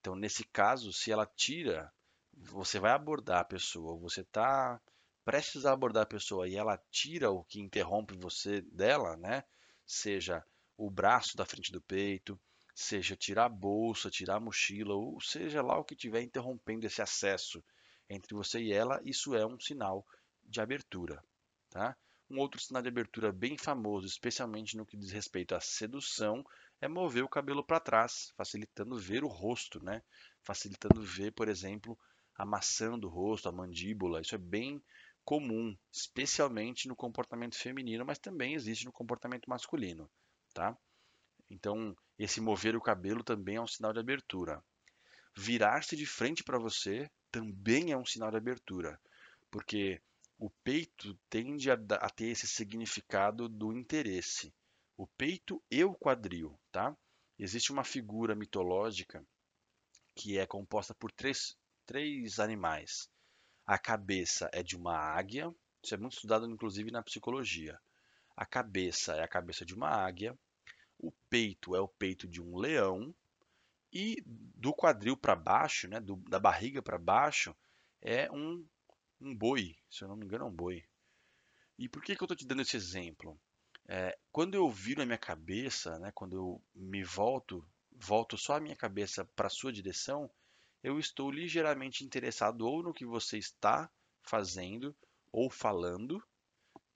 Então, 0.00 0.16
nesse 0.16 0.44
caso, 0.44 0.92
se 0.92 1.12
ela 1.12 1.26
tira, 1.26 1.92
você 2.32 2.80
vai 2.80 2.90
abordar 2.92 3.40
a 3.40 3.44
pessoa, 3.44 3.98
você 3.98 4.22
está 4.22 4.80
prestes 5.26 5.66
a 5.66 5.72
abordar 5.72 6.04
a 6.04 6.06
pessoa 6.06 6.48
e 6.48 6.54
ela 6.54 6.80
tira 6.88 7.32
o 7.32 7.42
que 7.42 7.60
interrompe 7.60 8.16
você 8.16 8.60
dela, 8.60 9.16
né? 9.16 9.42
Seja 9.84 10.44
o 10.78 10.88
braço 10.88 11.36
da 11.36 11.44
frente 11.44 11.72
do 11.72 11.80
peito, 11.80 12.40
seja 12.72 13.16
tirar 13.16 13.46
a 13.46 13.48
bolsa, 13.48 14.08
tirar 14.08 14.36
a 14.36 14.40
mochila, 14.40 14.94
ou 14.94 15.20
seja 15.20 15.62
lá 15.62 15.76
o 15.76 15.84
que 15.84 15.94
estiver 15.94 16.22
interrompendo 16.22 16.86
esse 16.86 17.02
acesso 17.02 17.62
entre 18.08 18.36
você 18.36 18.60
e 18.60 18.72
ela, 18.72 19.00
isso 19.04 19.34
é 19.34 19.44
um 19.44 19.58
sinal 19.58 20.06
de 20.44 20.60
abertura. 20.60 21.20
Tá? 21.70 21.96
Um 22.30 22.38
outro 22.38 22.60
sinal 22.60 22.80
de 22.80 22.88
abertura 22.88 23.32
bem 23.32 23.58
famoso, 23.58 24.06
especialmente 24.06 24.76
no 24.76 24.86
que 24.86 24.96
diz 24.96 25.10
respeito 25.10 25.56
à 25.56 25.60
sedução, 25.60 26.44
é 26.80 26.86
mover 26.86 27.24
o 27.24 27.28
cabelo 27.28 27.64
para 27.64 27.80
trás, 27.80 28.32
facilitando 28.36 28.96
ver 28.96 29.24
o 29.24 29.28
rosto, 29.28 29.82
né? 29.82 30.04
facilitando 30.44 31.02
ver, 31.02 31.32
por 31.32 31.48
exemplo, 31.48 31.98
a 32.36 32.44
maçã 32.44 32.96
do 32.96 33.08
rosto, 33.08 33.48
a 33.48 33.52
mandíbula. 33.52 34.20
Isso 34.20 34.36
é 34.36 34.38
bem 34.38 34.80
comum, 35.26 35.76
especialmente 35.92 36.86
no 36.86 36.94
comportamento 36.94 37.56
feminino, 37.56 38.06
mas 38.06 38.18
também 38.18 38.54
existe 38.54 38.84
no 38.84 38.92
comportamento 38.92 39.50
masculino. 39.50 40.08
Tá? 40.54 40.78
Então, 41.50 41.96
esse 42.16 42.40
mover 42.40 42.76
o 42.76 42.80
cabelo 42.80 43.24
também 43.24 43.56
é 43.56 43.60
um 43.60 43.66
sinal 43.66 43.92
de 43.92 43.98
abertura. 43.98 44.62
Virar-se 45.36 45.96
de 45.96 46.06
frente 46.06 46.44
para 46.44 46.60
você 46.60 47.10
também 47.30 47.90
é 47.90 47.96
um 47.96 48.06
sinal 48.06 48.30
de 48.30 48.36
abertura, 48.36 48.98
porque 49.50 50.00
o 50.38 50.48
peito 50.62 51.18
tende 51.28 51.70
a, 51.72 51.74
a, 51.74 52.08
ter 52.08 52.28
esse 52.28 52.46
significado 52.46 53.48
do 53.48 53.76
interesse. 53.76 54.54
O 54.96 55.08
peito 55.08 55.62
e 55.70 55.82
o 55.82 55.94
quadril, 55.94 56.58
tá? 56.70 56.96
Existe 57.38 57.72
uma 57.72 57.84
figura 57.84 58.34
mitológica 58.34 59.26
que 60.14 60.38
é 60.38 60.46
composta 60.46 60.94
por 60.94 61.10
três, 61.10 61.56
três 61.84 62.38
animais. 62.38 63.10
A 63.66 63.78
cabeça 63.78 64.48
é 64.52 64.62
de 64.62 64.76
uma 64.76 64.96
águia, 64.96 65.52
isso 65.82 65.94
é 65.94 65.98
muito 65.98 66.14
estudado 66.14 66.46
inclusive 66.46 66.90
na 66.90 67.02
psicologia. 67.02 67.78
A 68.36 68.46
cabeça 68.46 69.14
é 69.14 69.24
a 69.24 69.28
cabeça 69.28 69.64
de 69.64 69.74
uma 69.74 69.88
águia, 69.88 70.38
o 70.98 71.10
peito 71.28 71.74
é 71.74 71.80
o 71.80 71.88
peito 71.88 72.28
de 72.28 72.40
um 72.40 72.56
leão 72.56 73.14
e 73.92 74.22
do 74.26 74.72
quadril 74.72 75.16
para 75.16 75.34
baixo, 75.34 75.88
né, 75.88 76.00
do, 76.00 76.16
da 76.16 76.38
barriga 76.38 76.82
para 76.82 76.98
baixo, 76.98 77.56
é 78.00 78.30
um, 78.30 78.64
um 79.20 79.34
boi, 79.34 79.76
se 79.90 80.02
eu 80.02 80.08
não 80.08 80.16
me 80.16 80.24
engano 80.24 80.44
é 80.44 80.48
um 80.48 80.52
boi. 80.52 80.84
E 81.78 81.88
por 81.88 82.02
que, 82.02 82.14
que 82.14 82.22
eu 82.22 82.26
estou 82.26 82.36
te 82.36 82.46
dando 82.46 82.62
esse 82.62 82.76
exemplo? 82.76 83.38
É, 83.88 84.16
quando 84.32 84.54
eu 84.54 84.70
viro 84.70 85.02
a 85.02 85.06
minha 85.06 85.18
cabeça, 85.18 85.98
né, 85.98 86.10
quando 86.14 86.36
eu 86.36 86.62
me 86.74 87.02
volto, 87.02 87.66
volto 87.92 88.36
só 88.36 88.56
a 88.56 88.60
minha 88.60 88.76
cabeça 88.76 89.24
para 89.36 89.46
a 89.46 89.50
sua 89.50 89.72
direção, 89.72 90.30
eu 90.86 91.00
estou 91.00 91.32
ligeiramente 91.32 92.04
interessado 92.04 92.60
ou 92.64 92.80
no 92.80 92.94
que 92.94 93.04
você 93.04 93.36
está 93.36 93.90
fazendo 94.22 94.96
ou 95.32 95.50
falando, 95.50 96.22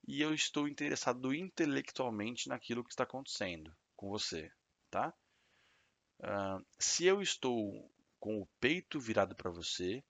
e 0.07 0.23
eu 0.23 0.33
estou 0.33 0.69
interessado 0.69 1.35
intelectualmente 1.35 2.49
naquilo 2.49 2.85
que 2.85 2.91
está 2.91 3.03
acontecendo 3.03 3.77
com 3.97 4.09
você, 4.09 4.49
tá? 4.93 5.13
Uh, 6.21 6.65
se 6.79 7.05
eu 7.05 7.21
estou 7.21 7.91
com 8.21 8.41
o 8.41 8.47
peito 8.61 9.01
virado 9.01 9.35
para 9.35 9.51
você, 9.51 10.05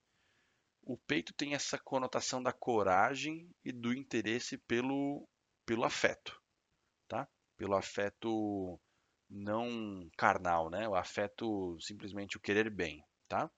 o 0.83 0.99
peito 0.99 1.33
tem 1.33 1.55
essa 1.55 1.79
conotação 1.79 2.43
da 2.43 2.53
coragem 2.53 3.49
e 3.65 3.73
do 3.73 3.95
interesse 3.95 4.59
pelo, 4.59 5.27
pelo 5.65 5.85
afeto, 5.85 6.39
tá? 7.09 7.27
Pelo 7.57 7.75
afeto 7.75 8.79
não 9.27 10.07
carnal, 10.19 10.69
né? 10.69 10.87
O 10.87 10.95
afeto 10.95 11.79
simplesmente 11.81 12.37
o 12.37 12.41
querer 12.41 12.69
bem, 12.69 13.03
tá? 13.27 13.51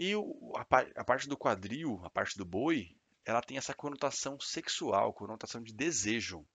E 0.00 0.14
o, 0.14 0.52
a, 0.54 0.60
a 0.94 1.04
parte 1.04 1.28
do 1.28 1.36
quadril, 1.36 2.00
a 2.04 2.08
parte 2.08 2.38
do 2.38 2.44
boi, 2.44 2.96
ela 3.24 3.42
tem 3.42 3.58
essa 3.58 3.74
conotação 3.74 4.38
sexual, 4.38 5.12
conotação 5.12 5.60
de 5.60 5.74
desejo. 5.74 6.46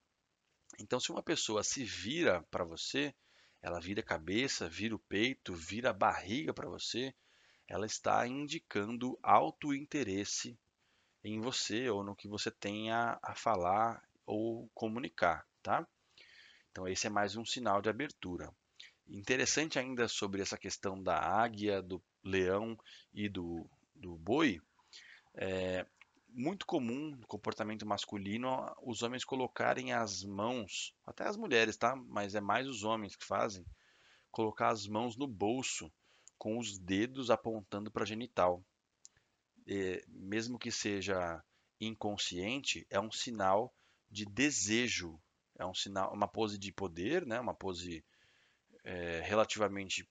Então, 0.79 0.97
se 0.97 1.11
uma 1.11 1.21
pessoa 1.21 1.61
se 1.61 1.83
vira 1.83 2.41
para 2.43 2.63
você, 2.63 3.13
ela 3.61 3.81
vira 3.81 3.99
a 3.99 4.05
cabeça, 4.05 4.69
vira 4.69 4.95
o 4.95 4.99
peito, 4.99 5.53
vira 5.53 5.89
a 5.89 5.93
barriga 5.93 6.53
para 6.53 6.69
você, 6.69 7.13
ela 7.67 7.85
está 7.85 8.25
indicando 8.25 9.19
alto 9.21 9.73
interesse 9.73 10.57
em 11.21 11.41
você 11.41 11.89
ou 11.89 12.01
no 12.01 12.15
que 12.15 12.29
você 12.29 12.49
tenha 12.49 13.19
a 13.21 13.35
falar 13.35 14.01
ou 14.25 14.69
comunicar, 14.73 15.45
tá? 15.61 15.85
Então 16.71 16.87
esse 16.87 17.07
é 17.07 17.09
mais 17.09 17.35
um 17.35 17.43
sinal 17.43 17.81
de 17.81 17.89
abertura. 17.89 18.49
Interessante 19.05 19.77
ainda 19.77 20.07
sobre 20.07 20.41
essa 20.41 20.57
questão 20.57 21.03
da 21.03 21.19
águia, 21.19 21.81
do 21.81 22.01
leão 22.23 22.77
e 23.13 23.27
do, 23.27 23.69
do 23.95 24.15
boi, 24.15 24.61
é, 25.35 25.85
muito 26.29 26.65
comum 26.65 27.11
no 27.11 27.27
comportamento 27.27 27.85
masculino 27.85 28.49
os 28.81 29.03
homens 29.03 29.23
colocarem 29.23 29.93
as 29.93 30.23
mãos, 30.23 30.93
até 31.05 31.27
as 31.27 31.37
mulheres, 31.37 31.77
tá? 31.77 31.95
Mas 31.95 32.35
é 32.35 32.41
mais 32.41 32.67
os 32.67 32.83
homens 32.83 33.15
que 33.15 33.25
fazem, 33.25 33.65
colocar 34.31 34.69
as 34.69 34.87
mãos 34.87 35.15
no 35.15 35.27
bolso 35.27 35.91
com 36.37 36.57
os 36.57 36.77
dedos 36.77 37.29
apontando 37.29 37.91
para 37.91 38.03
a 38.03 38.07
genital. 38.07 38.63
E, 39.65 40.03
mesmo 40.07 40.59
que 40.59 40.71
seja 40.71 41.41
inconsciente, 41.79 42.85
é 42.89 42.99
um 42.99 43.11
sinal 43.11 43.73
de 44.09 44.25
desejo, 44.25 45.19
é 45.57 45.65
um 45.65 45.73
sinal, 45.73 46.13
uma 46.13 46.27
pose 46.27 46.57
de 46.57 46.71
poder, 46.71 47.25
né? 47.25 47.39
Uma 47.39 47.53
pose 47.53 48.03
é, 48.83 49.21
relativamente 49.21 50.01
é, 50.01 50.05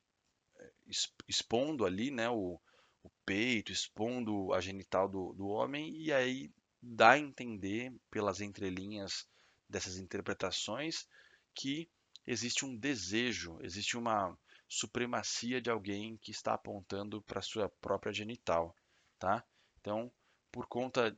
expondo 1.28 1.84
ali, 1.84 2.10
né? 2.10 2.28
O, 2.28 2.60
o 3.02 3.10
peito, 3.24 3.72
expondo 3.72 4.52
a 4.52 4.60
genital 4.60 5.08
do, 5.08 5.32
do 5.32 5.46
homem, 5.48 5.94
e 5.96 6.12
aí 6.12 6.50
dá 6.80 7.12
a 7.12 7.18
entender, 7.18 7.92
pelas 8.10 8.40
entrelinhas 8.40 9.26
dessas 9.68 9.96
interpretações, 9.96 11.06
que 11.54 11.88
existe 12.26 12.64
um 12.64 12.76
desejo, 12.76 13.58
existe 13.62 13.96
uma 13.96 14.36
supremacia 14.68 15.60
de 15.60 15.70
alguém 15.70 16.16
que 16.16 16.30
está 16.30 16.54
apontando 16.54 17.20
para 17.22 17.42
sua 17.42 17.68
própria 17.68 18.12
genital, 18.12 18.74
tá? 19.18 19.44
Então, 19.80 20.10
por 20.50 20.66
conta 20.66 21.16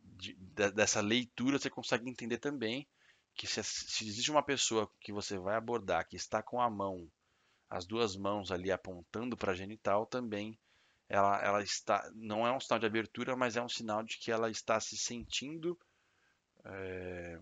de, 0.00 0.34
de, 0.34 0.70
dessa 0.70 1.00
leitura, 1.00 1.58
você 1.58 1.70
consegue 1.70 2.08
entender 2.08 2.38
também 2.38 2.86
que 3.34 3.46
se, 3.46 3.62
se, 3.64 4.06
existe 4.06 4.30
uma 4.30 4.42
pessoa 4.42 4.90
que 5.00 5.12
você 5.12 5.38
vai 5.38 5.56
abordar 5.56 6.06
que 6.06 6.16
está 6.16 6.42
com 6.42 6.60
a 6.60 6.70
mão, 6.70 7.10
as 7.74 7.84
duas 7.84 8.14
mãos 8.14 8.52
ali 8.52 8.70
apontando 8.70 9.36
para 9.36 9.50
a 9.50 9.54
genital, 9.54 10.06
também 10.06 10.56
ela, 11.08 11.42
ela 11.42 11.60
está, 11.60 12.08
não 12.14 12.46
é 12.46 12.52
um 12.52 12.60
sinal 12.60 12.78
de 12.78 12.86
abertura, 12.86 13.34
mas 13.34 13.56
é 13.56 13.62
um 13.62 13.68
sinal 13.68 14.04
de 14.04 14.16
que 14.16 14.30
ela 14.30 14.48
está 14.48 14.78
se 14.78 14.96
sentindo 14.96 15.76
é, 16.64 17.40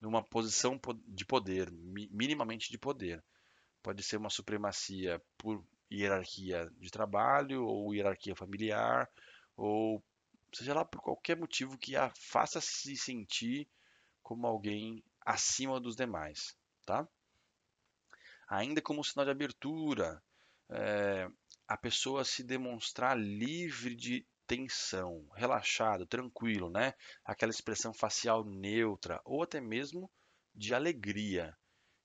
numa 0.00 0.22
posição 0.24 0.80
de 1.06 1.26
poder, 1.26 1.70
minimamente 1.70 2.70
de 2.70 2.78
poder. 2.78 3.22
Pode 3.82 4.02
ser 4.02 4.16
uma 4.16 4.30
supremacia 4.30 5.20
por 5.36 5.62
hierarquia 5.92 6.66
de 6.78 6.90
trabalho, 6.90 7.66
ou 7.66 7.94
hierarquia 7.94 8.34
familiar, 8.34 9.06
ou 9.54 10.02
seja 10.50 10.72
lá 10.72 10.82
por 10.82 11.02
qualquer 11.02 11.36
motivo 11.36 11.76
que 11.76 11.94
a 11.94 12.10
faça 12.16 12.58
se 12.58 12.96
sentir 12.96 13.68
como 14.22 14.46
alguém 14.46 15.04
acima 15.20 15.78
dos 15.78 15.94
demais, 15.94 16.56
tá? 16.86 17.06
Ainda 18.48 18.82
como 18.82 19.04
sinal 19.04 19.24
de 19.24 19.30
abertura, 19.30 20.22
é, 20.70 21.28
a 21.66 21.76
pessoa 21.76 22.24
se 22.24 22.42
demonstrar 22.42 23.18
livre 23.18 23.94
de 23.94 24.26
tensão, 24.46 25.26
relaxado, 25.34 26.06
tranquilo, 26.06 26.70
né? 26.70 26.94
Aquela 27.24 27.50
expressão 27.50 27.92
facial 27.94 28.44
neutra 28.44 29.20
ou 29.24 29.42
até 29.42 29.60
mesmo 29.60 30.10
de 30.54 30.74
alegria. 30.74 31.56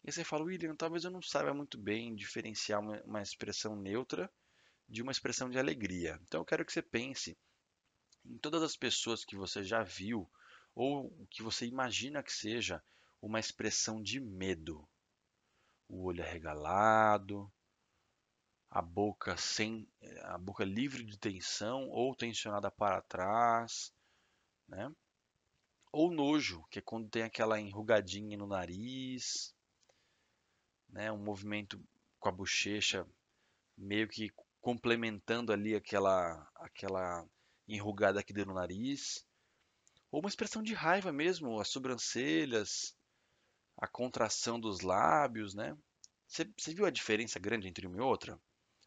E 0.03 0.12
você 0.12 0.24
fala, 0.24 0.46
William, 0.46 0.75
talvez 0.75 1.03
eu 1.03 1.12
não 1.12 1.22
saiba 1.22 1.53
muito 1.53 1.77
bem 1.77 2.15
diferenciar 2.15 2.79
uma, 2.79 3.01
uma 3.03 3.22
expressão 3.22 3.75
neutra 3.75 4.31
de 4.88 5.01
uma 5.01 5.12
expressão 5.12 5.50
de 5.50 5.60
alegria. 5.60 6.19
Então 6.24 6.41
eu 6.41 6.46
quero 6.46 6.65
que 6.65 6.72
você 6.74 6.81
pense 6.81 7.38
em 8.25 8.38
todas 8.38 8.63
as 8.63 8.75
pessoas 8.75 9.24
que 9.24 9.36
você 9.36 9.63
já 9.63 9.84
viu 9.84 10.29
ou 10.74 11.12
que 11.29 11.43
você 11.43 11.65
imagina 11.65 12.24
que 12.24 12.31
seja 12.31 12.81
uma 13.22 13.39
expressão 13.39 14.01
de 14.01 14.19
medo. 14.19 14.88
O 15.89 16.05
olho 16.05 16.24
arregalado, 16.24 17.51
a 18.69 18.81
boca 18.81 19.36
sem 19.36 19.88
a 20.24 20.38
boca 20.38 20.63
livre 20.63 21.03
de 21.03 21.17
tensão 21.17 21.89
ou 21.89 22.15
tensionada 22.15 22.69
para 22.69 23.01
trás, 23.01 23.91
né? 24.67 24.93
Ou 25.91 26.12
nojo, 26.12 26.63
que 26.69 26.77
é 26.77 26.81
quando 26.81 27.10
tem 27.10 27.24
aquela 27.24 27.60
enrugadinha 27.60 28.38
no 28.38 28.46
nariz, 28.46 29.55
né? 30.88 31.12
Um 31.12 31.17
movimento 31.17 31.84
com 32.19 32.29
a 32.29 32.31
bochecha 32.31 33.05
meio 33.75 34.08
que 34.08 34.29
complementando 34.62 35.51
ali 35.51 35.74
aquela 35.75 36.48
aquela 36.55 37.27
enrugada 37.67 38.24
que 38.24 38.34
deu 38.34 38.46
no 38.46 38.53
nariz, 38.53 39.25
ou 40.12 40.19
uma 40.19 40.29
expressão 40.29 40.62
de 40.62 40.74
raiva 40.74 41.12
mesmo, 41.12 41.60
as 41.60 41.69
sobrancelhas, 41.69 42.96
a 43.79 43.88
contração 43.88 44.59
dos 44.59 44.81
lábios, 44.81 45.55
né? 45.55 45.75
Você 46.27 46.74
viu 46.74 46.86
a 46.86 46.91
diferença 46.91 47.39
grande 47.39 47.67
entre 47.67 47.88
uma 47.88 47.98
e 47.98 48.01
outra? 48.01 48.39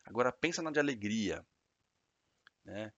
Agora 0.05 0.31
pensa 0.31 0.63
na 0.63 0.71
de 0.71 0.79
alegria, 0.79 1.45
né? 2.65 2.93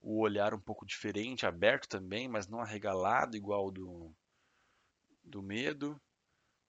O 0.00 0.20
olhar 0.20 0.52
um 0.52 0.60
pouco 0.60 0.84
diferente, 0.84 1.46
aberto 1.46 1.88
também, 1.88 2.28
mas 2.28 2.46
não 2.46 2.60
arregalado 2.60 3.36
igual 3.36 3.70
do 3.70 4.14
do 5.22 5.42
medo. 5.42 5.98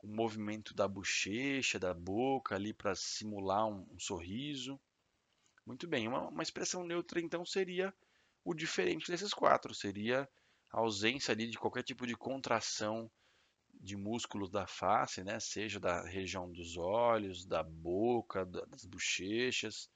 O 0.02 0.08
movimento 0.08 0.74
da 0.74 0.88
bochecha, 0.88 1.80
da 1.80 1.94
boca 1.94 2.56
ali 2.56 2.74
para 2.74 2.96
simular 2.96 3.68
um, 3.68 3.88
um, 3.92 4.00
sorriso. 4.00 4.80
Muito 5.66 5.88
bem, 5.88 6.08
uma, 6.08 6.30
uma 6.30 6.44
expressão 6.44 6.86
neutra 6.86 7.20
então 7.20 7.44
seria 7.44 7.94
o 8.44 8.54
diferente 8.54 9.12
desses 9.12 9.34
quatro, 9.34 9.74
seria 9.74 10.30
a 10.72 10.80
ausência 10.80 11.32
ali 11.32 11.50
de 11.50 11.58
qualquer 11.58 11.84
tipo 11.84 12.06
de 12.06 12.16
contração 12.16 13.12
de 13.80 13.96
músculos 13.96 14.50
da 14.50 14.66
face, 14.66 15.24
né? 15.24 15.40
seja 15.40 15.80
da 15.80 16.02
região 16.02 16.52
dos 16.52 16.78
olhos, 16.78 17.46
da 17.46 17.64
boca, 17.64 18.46
das 18.46 18.86
bochechas, 18.86 19.90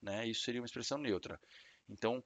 né? 0.00 0.26
isso 0.26 0.42
seria 0.42 0.60
uma 0.60 0.66
expressão 0.66 0.98
neutra. 0.98 1.40
Então, 1.88 2.22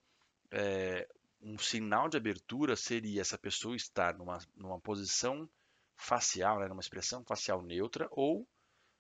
é, 0.50 1.09
um 1.41 1.59
sinal 1.59 2.09
de 2.09 2.17
abertura 2.17 2.77
seria 2.77 3.21
essa 3.21 3.38
pessoa 3.38 3.77
estar 3.77 4.17
numa, 4.17 4.38
numa 4.57 4.81
posição 4.81 5.49
facial, 5.97 6.61
né? 6.61 6.69
numa 6.69 6.81
expressão 6.81 7.25
facial 7.25 7.62
neutra, 7.62 8.09
ou 8.11 8.47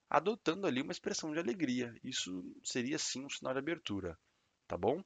adotando 0.08 0.66
ali 0.66 0.82
uma 0.82 0.92
expressão 0.92 1.32
de 1.32 1.38
alegria. 1.38 1.94
Isso 2.02 2.44
seria 2.64 2.98
sim 2.98 3.24
um 3.24 3.30
sinal 3.30 3.52
de 3.52 3.58
abertura, 3.58 4.18
tá 4.66 4.76
bom? 4.76 5.02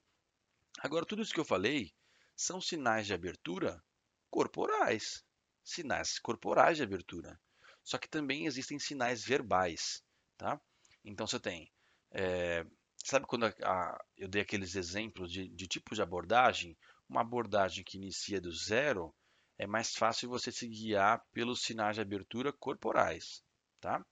Agora, 0.81 1.05
tudo 1.05 1.23
isso 1.23 1.35
que 1.35 1.41
eu 1.41 1.45
falei 1.45 1.93
são 2.35 2.61
sinais 2.61 3.07
de 3.07 3.15
abertura 3.15 3.83
corporais, 4.31 5.25
sinais 5.65 6.19
corporais 6.19 6.77
de 6.77 6.83
abertura. 6.83 7.39
Só 7.83 7.99
que 7.99 8.09
também 8.09 8.47
existem 8.47 8.79
sinais 8.79 9.25
verbais, 9.25 10.03
tá? 10.37 10.61
Então 11.05 11.27
você 11.27 11.41
tem, 11.41 11.71
é, 12.13 12.65
sabe 12.97 13.27
quando 13.27 13.47
a, 13.47 13.55
a, 13.65 14.05
eu 14.17 14.29
dei 14.29 14.43
aqueles 14.43 14.77
exemplos 14.77 15.33
de, 15.33 15.49
de 15.49 15.67
tipos 15.67 15.97
de 15.97 16.03
abordagem? 16.03 16.77
Uma 17.09 17.23
abordagem 17.23 17.85
que 17.85 17.97
inicia 17.97 18.41
do 18.41 18.53
zero 18.53 19.15
é 19.59 19.67
mais 19.67 19.95
fácil 19.95 20.29
você 20.29 20.51
se 20.53 20.67
guiar 20.67 21.25
pelos 21.33 21.63
sinais 21.63 21.97
de 21.97 22.03
abertura 22.03 22.53
corporais, 22.53 23.43
tá? 23.81 24.05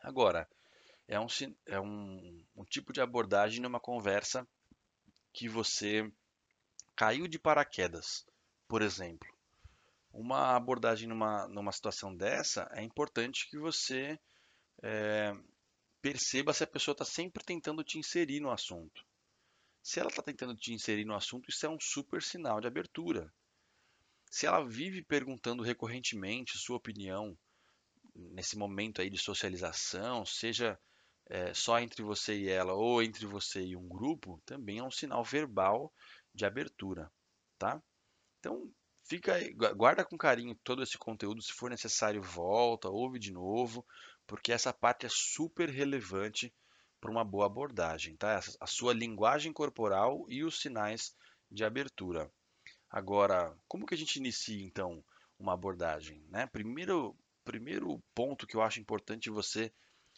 Agora, 0.00 0.48
é 1.06 1.18
um, 1.18 1.26
é 1.66 1.80
um, 1.80 2.44
um 2.56 2.64
tipo 2.64 2.92
de 2.92 3.00
abordagem 3.00 3.60
numa 3.60 3.80
conversa 3.80 4.46
que 5.32 5.48
você 5.48 6.10
caiu 6.94 7.28
de 7.28 7.38
paraquedas, 7.38 8.26
por 8.66 8.82
exemplo 8.82 9.37
uma 10.12 10.56
abordagem 10.56 11.08
numa, 11.08 11.46
numa 11.48 11.72
situação 11.72 12.14
dessa, 12.14 12.68
é 12.72 12.82
importante 12.82 13.48
que 13.48 13.58
você 13.58 14.18
é, 14.82 15.34
perceba 16.00 16.52
se 16.52 16.64
a 16.64 16.66
pessoa 16.66 16.92
está 16.92 17.04
sempre 17.04 17.44
tentando 17.44 17.84
te 17.84 17.98
inserir 17.98 18.40
no 18.40 18.50
assunto. 18.50 19.04
Se 19.82 20.00
ela 20.00 20.08
está 20.08 20.22
tentando 20.22 20.54
te 20.56 20.72
inserir 20.72 21.04
no 21.04 21.14
assunto, 21.14 21.48
isso 21.48 21.64
é 21.64 21.68
um 21.68 21.80
super 21.80 22.22
sinal 22.22 22.60
de 22.60 22.66
abertura. 22.66 23.32
Se 24.30 24.46
ela 24.46 24.66
vive 24.66 25.02
perguntando 25.02 25.62
recorrentemente 25.62 26.58
sua 26.58 26.76
opinião 26.76 27.38
nesse 28.14 28.56
momento 28.58 29.00
aí 29.00 29.08
de 29.08 29.18
socialização, 29.18 30.26
seja 30.26 30.78
é, 31.30 31.54
só 31.54 31.78
entre 31.78 32.02
você 32.02 32.36
e 32.36 32.48
ela 32.48 32.74
ou 32.74 33.02
entre 33.02 33.26
você 33.26 33.62
e 33.62 33.76
um 33.76 33.86
grupo, 33.86 34.42
também 34.44 34.78
é 34.78 34.82
um 34.82 34.90
sinal 34.90 35.22
verbal 35.22 35.92
de 36.34 36.44
abertura, 36.44 37.10
tá? 37.58 37.82
Então, 38.38 38.70
Fica 39.08 39.38
guarda 39.74 40.04
com 40.04 40.18
carinho 40.18 40.54
todo 40.62 40.82
esse 40.82 40.98
conteúdo, 40.98 41.40
se 41.40 41.50
for 41.54 41.70
necessário, 41.70 42.22
volta, 42.22 42.90
ouve 42.90 43.18
de 43.18 43.32
novo, 43.32 43.82
porque 44.26 44.52
essa 44.52 44.70
parte 44.70 45.06
é 45.06 45.08
super 45.10 45.70
relevante 45.70 46.54
para 47.00 47.10
uma 47.10 47.24
boa 47.24 47.46
abordagem, 47.46 48.16
tá? 48.16 48.38
A 48.60 48.66
sua 48.66 48.92
linguagem 48.92 49.50
corporal 49.50 50.26
e 50.28 50.44
os 50.44 50.60
sinais 50.60 51.16
de 51.50 51.64
abertura. 51.64 52.30
Agora, 52.90 53.56
como 53.66 53.86
que 53.86 53.94
a 53.94 53.96
gente 53.96 54.16
inicia 54.16 54.62
então 54.62 55.02
uma 55.38 55.54
abordagem, 55.54 56.22
né? 56.28 56.46
Primeiro, 56.46 57.16
primeiro 57.46 58.02
ponto 58.14 58.46
que 58.46 58.56
eu 58.56 58.62
acho 58.62 58.78
importante 58.78 59.30
você 59.30 59.72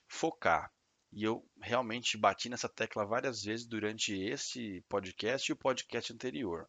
focar. 0.08 0.72
E 1.12 1.22
eu 1.22 1.46
realmente 1.60 2.18
bati 2.18 2.48
nessa 2.48 2.68
tecla 2.68 3.06
várias 3.06 3.44
vezes 3.44 3.66
durante 3.66 4.12
esse 4.12 4.84
podcast 4.88 5.48
e 5.48 5.52
o 5.52 5.56
podcast 5.56 6.12
anterior. 6.12 6.68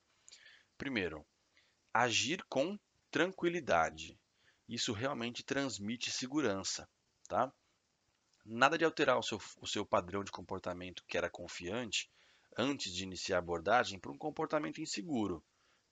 Primeiro, 0.78 1.26
agir 1.94 2.44
com 2.50 2.80
tranquilidade. 3.10 4.18
Isso 4.68 4.94
realmente 4.94 5.44
transmite 5.44 6.10
segurança, 6.10 6.88
tá? 7.28 7.52
Nada 8.46 8.78
de 8.78 8.86
alterar 8.86 9.18
o 9.18 9.24
seu, 9.24 9.40
o 9.60 9.68
seu 9.68 9.86
padrão 9.86 10.24
de 10.24 10.32
comportamento 10.32 11.04
que 11.08 11.18
era 11.18 11.30
confiante 11.30 12.10
antes 12.58 12.94
de 12.94 13.04
iniciar 13.04 13.38
a 13.38 13.40
abordagem 13.40 14.00
para 14.00 14.12
um 14.12 14.18
comportamento 14.18 14.82
inseguro, 14.82 15.44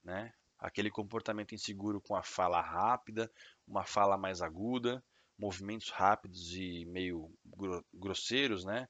né? 0.03 0.33
Aquele 0.57 0.89
comportamento 0.89 1.53
inseguro 1.53 2.01
com 2.01 2.15
a 2.15 2.23
fala 2.23 2.59
rápida, 2.61 3.31
uma 3.67 3.85
fala 3.85 4.17
mais 4.17 4.41
aguda, 4.41 5.03
movimentos 5.37 5.89
rápidos 5.89 6.53
e 6.53 6.85
meio 6.85 7.31
grosseiros, 7.93 8.65
né? 8.65 8.89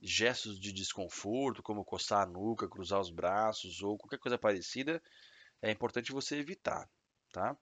Gestos 0.00 0.58
de 0.58 0.72
desconforto, 0.72 1.62
como 1.62 1.84
coçar 1.84 2.22
a 2.22 2.26
nuca, 2.26 2.68
cruzar 2.68 3.00
os 3.00 3.10
braços 3.10 3.80
ou 3.80 3.96
qualquer 3.96 4.18
coisa 4.18 4.36
parecida, 4.36 5.00
é 5.62 5.70
importante 5.70 6.12
você 6.12 6.36
evitar, 6.36 6.88
tá? 7.32 7.56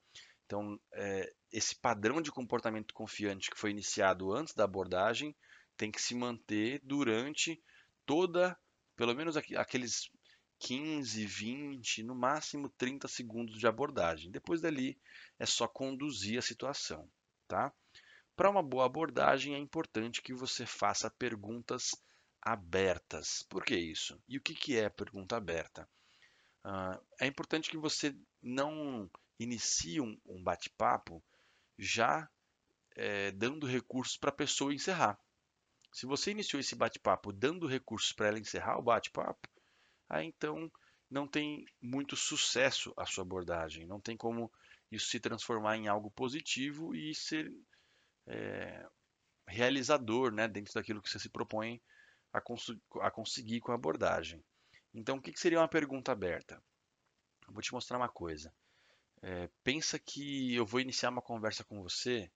Então, 0.47 0.79
é, 0.93 1.33
esse 1.51 1.75
padrão 1.75 2.21
de 2.21 2.31
comportamento 2.31 2.93
confiante 2.93 3.51
que 3.51 3.59
foi 3.59 3.71
iniciado 3.71 4.33
antes 4.33 4.55
da 4.55 4.65
abordagem 4.65 5.35
tem 5.77 5.91
que 5.91 6.01
se 6.01 6.15
manter 6.15 6.81
durante 6.83 7.63
toda, 8.05 8.59
pelo 8.97 9.15
menos 9.15 9.37
aqueles 9.37 10.11
15, 10.59 11.27
20, 11.27 12.03
no 12.03 12.15
máximo 12.15 12.69
30 12.77 13.09
segundos 13.09 13.59
de 13.59 13.67
abordagem. 13.67 14.31
Depois 14.31 14.61
dali 14.61 14.99
é 15.39 15.47
só 15.47 15.67
conduzir 15.67 16.39
a 16.39 16.43
situação, 16.43 17.11
tá? 17.49 17.73
Para 18.37 18.51
uma 18.51 18.63
boa 18.63 18.87
abordagem 18.87 19.55
é 19.55 19.59
importante 19.59 20.23
que 20.23 20.33
você 20.33 20.65
faça 20.65 21.11
perguntas 21.11 21.91
abertas. 22.41 23.45
Por 23.49 23.65
que 23.65 23.77
isso? 23.77 24.21
E 24.29 24.39
o 24.39 24.41
que, 24.41 24.55
que 24.55 24.77
é 24.77 24.89
pergunta 24.89 25.37
aberta? 25.37 25.89
Uh, 26.65 27.01
é 27.21 27.27
importante 27.27 27.71
que 27.71 27.77
você 27.77 28.15
não 28.41 29.11
inicie 29.39 30.01
um, 30.01 30.19
um 30.27 30.43
bate-papo 30.43 31.23
já 31.79 32.29
é, 32.95 33.31
dando 33.33 33.67
recursos 33.67 34.17
para 34.17 34.31
a 34.31 34.35
pessoa 34.35 34.75
encerrar. 34.75 35.19
Se 35.93 36.07
você 36.07 36.31
iniciou 36.31 36.61
esse 36.61 36.75
bate-papo 36.75 37.33
dando 37.33 37.67
recursos 37.67 38.13
para 38.13 38.29
ela 38.29 38.39
encerrar 38.39 38.79
o 38.79 38.83
bate-papo, 38.83 39.49
aí 40.09 40.27
então 40.27 40.71
não 41.11 41.27
tem 41.27 41.65
muito 41.81 42.17
sucesso 42.17 42.93
a 42.97 43.05
sua 43.05 43.23
abordagem, 43.23 43.87
não 43.87 44.01
tem 44.01 44.17
como 44.17 44.51
isso 44.91 45.09
se 45.09 45.21
transformar 45.21 45.77
em 45.77 45.89
algo 45.89 46.11
positivo 46.11 46.95
e 46.95 47.15
ser 47.15 47.53
é, 48.27 48.87
realizador 49.47 50.33
né, 50.33 50.49
dentro 50.49 50.73
daquilo 50.73 51.03
que 51.03 51.11
você 51.11 51.19
se 51.19 51.29
propõe 51.29 51.81
a, 52.33 52.41
cons 52.41 52.75
a 53.01 53.11
conseguir 53.11 53.61
com 53.61 53.73
a 53.73 53.75
abordagem. 53.75 54.43
Então, 54.95 55.17
o 55.17 55.23
que 55.23 55.39
seria 55.39 55.59
uma 55.59 55.69
pergunta 55.69 56.13
aberta? 56.13 56.63
Eu 57.47 57.55
vou 57.55 57.63
te 57.63 57.73
mostrar 57.73 57.97
uma 57.97 58.09
coisa. 58.09 58.55
É, 59.23 59.49
pensa 59.63 59.99
que 59.99 60.55
eu 60.55 60.67
vou 60.67 60.81
iniciar 60.81 61.11
uma 61.11 61.23
conversa 61.23 61.65
com 61.65 61.83
você 61.83 62.31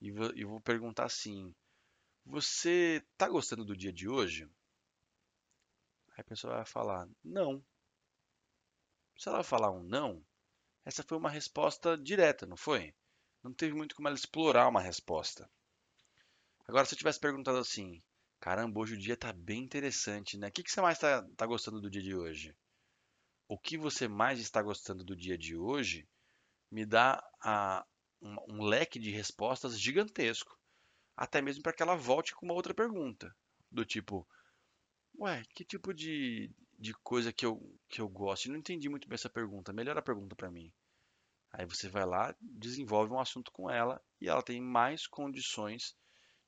e 0.00 0.10
vou, 0.10 0.30
eu 0.34 0.48
vou 0.48 0.60
perguntar 0.60 1.04
assim: 1.04 1.54
Você 2.24 3.02
está 3.12 3.28
gostando 3.28 3.64
do 3.64 3.76
dia 3.76 3.92
de 3.92 4.08
hoje? 4.08 4.44
Aí 6.12 6.20
a 6.20 6.24
pessoa 6.24 6.56
vai 6.56 6.66
falar: 6.66 7.08
Não. 7.24 7.64
Se 9.16 9.28
ela 9.28 9.42
falar 9.42 9.72
um 9.72 9.82
não, 9.82 10.24
essa 10.84 11.02
foi 11.02 11.18
uma 11.18 11.30
resposta 11.30 11.98
direta, 11.98 12.46
não 12.46 12.56
foi? 12.56 12.94
Não 13.42 13.52
teve 13.52 13.74
muito 13.74 13.94
como 13.96 14.06
ela 14.06 14.16
explorar 14.16 14.68
uma 14.68 14.80
resposta. 14.80 15.50
Agora, 16.68 16.84
se 16.84 16.94
eu 16.94 16.98
tivesse 16.98 17.18
perguntado 17.18 17.58
assim, 17.58 18.02
caramba, 18.40 18.80
hoje 18.80 18.94
o 18.94 18.98
dia 18.98 19.14
está 19.14 19.32
bem 19.32 19.62
interessante, 19.62 20.36
né? 20.38 20.48
O 20.48 20.52
que, 20.52 20.62
que 20.62 20.70
você 20.70 20.80
mais 20.80 20.96
está 20.98 21.22
tá 21.36 21.46
gostando 21.46 21.80
do 21.80 21.90
dia 21.90 22.02
de 22.02 22.14
hoje? 22.14 22.56
O 23.48 23.58
que 23.58 23.78
você 23.78 24.06
mais 24.06 24.38
está 24.38 24.62
gostando 24.62 25.04
do 25.04 25.16
dia 25.16 25.36
de 25.36 25.56
hoje 25.56 26.08
me 26.70 26.84
dá 26.84 27.22
a, 27.42 27.84
um, 28.20 28.36
um 28.48 28.62
leque 28.62 28.98
de 28.98 29.10
respostas 29.10 29.78
gigantesco. 29.78 30.58
Até 31.16 31.40
mesmo 31.42 31.62
para 31.62 31.72
que 31.72 31.82
ela 31.82 31.96
volte 31.96 32.34
com 32.34 32.46
uma 32.46 32.54
outra 32.54 32.74
pergunta. 32.74 33.34
Do 33.70 33.84
tipo, 33.84 34.26
ué, 35.18 35.42
que 35.54 35.64
tipo 35.64 35.92
de, 35.92 36.50
de 36.78 36.94
coisa 37.02 37.32
que 37.32 37.44
eu, 37.44 37.60
que 37.88 38.00
eu 38.00 38.08
gosto? 38.08 38.46
Eu 38.46 38.52
não 38.52 38.58
entendi 38.58 38.88
muito 38.88 39.08
bem 39.08 39.14
essa 39.14 39.30
pergunta. 39.30 39.72
Melhora 39.72 40.00
a 40.00 40.02
pergunta 40.02 40.36
para 40.36 40.50
mim. 40.50 40.72
Aí 41.50 41.64
você 41.64 41.88
vai 41.88 42.04
lá, 42.04 42.34
desenvolve 42.40 43.12
um 43.12 43.20
assunto 43.20 43.50
com 43.50 43.70
ela 43.70 44.00
e 44.20 44.28
ela 44.28 44.42
tem 44.42 44.60
mais 44.60 45.06
condições 45.06 45.96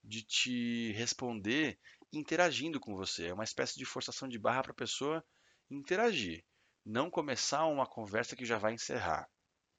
de 0.03 0.23
te 0.23 0.93
responder 0.93 1.79
interagindo 2.13 2.81
com 2.81 2.95
você. 2.95 3.27
É 3.27 3.35
uma 3.35 3.45
espécie 3.45 3.79
de 3.79 3.85
forçação 3.85 4.29
de 4.29 4.39
barra 4.39 4.63
para 4.63 4.73
a 4.73 4.77
pessoa 4.77 5.25
interagir, 5.71 6.45
não 6.85 7.11
começar 7.11 7.67
uma 7.67 7.87
conversa 7.87 8.35
que 8.35 8.45
já 8.45 8.59
vai 8.59 8.75
encerrar, 8.75 9.29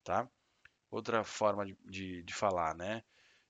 tá? 0.03 0.29
Outra 0.89 1.23
forma 1.23 1.65
de, 1.65 1.77
de, 1.85 2.23
de 2.23 2.33
falar, 2.33 2.75
né? 2.75 3.03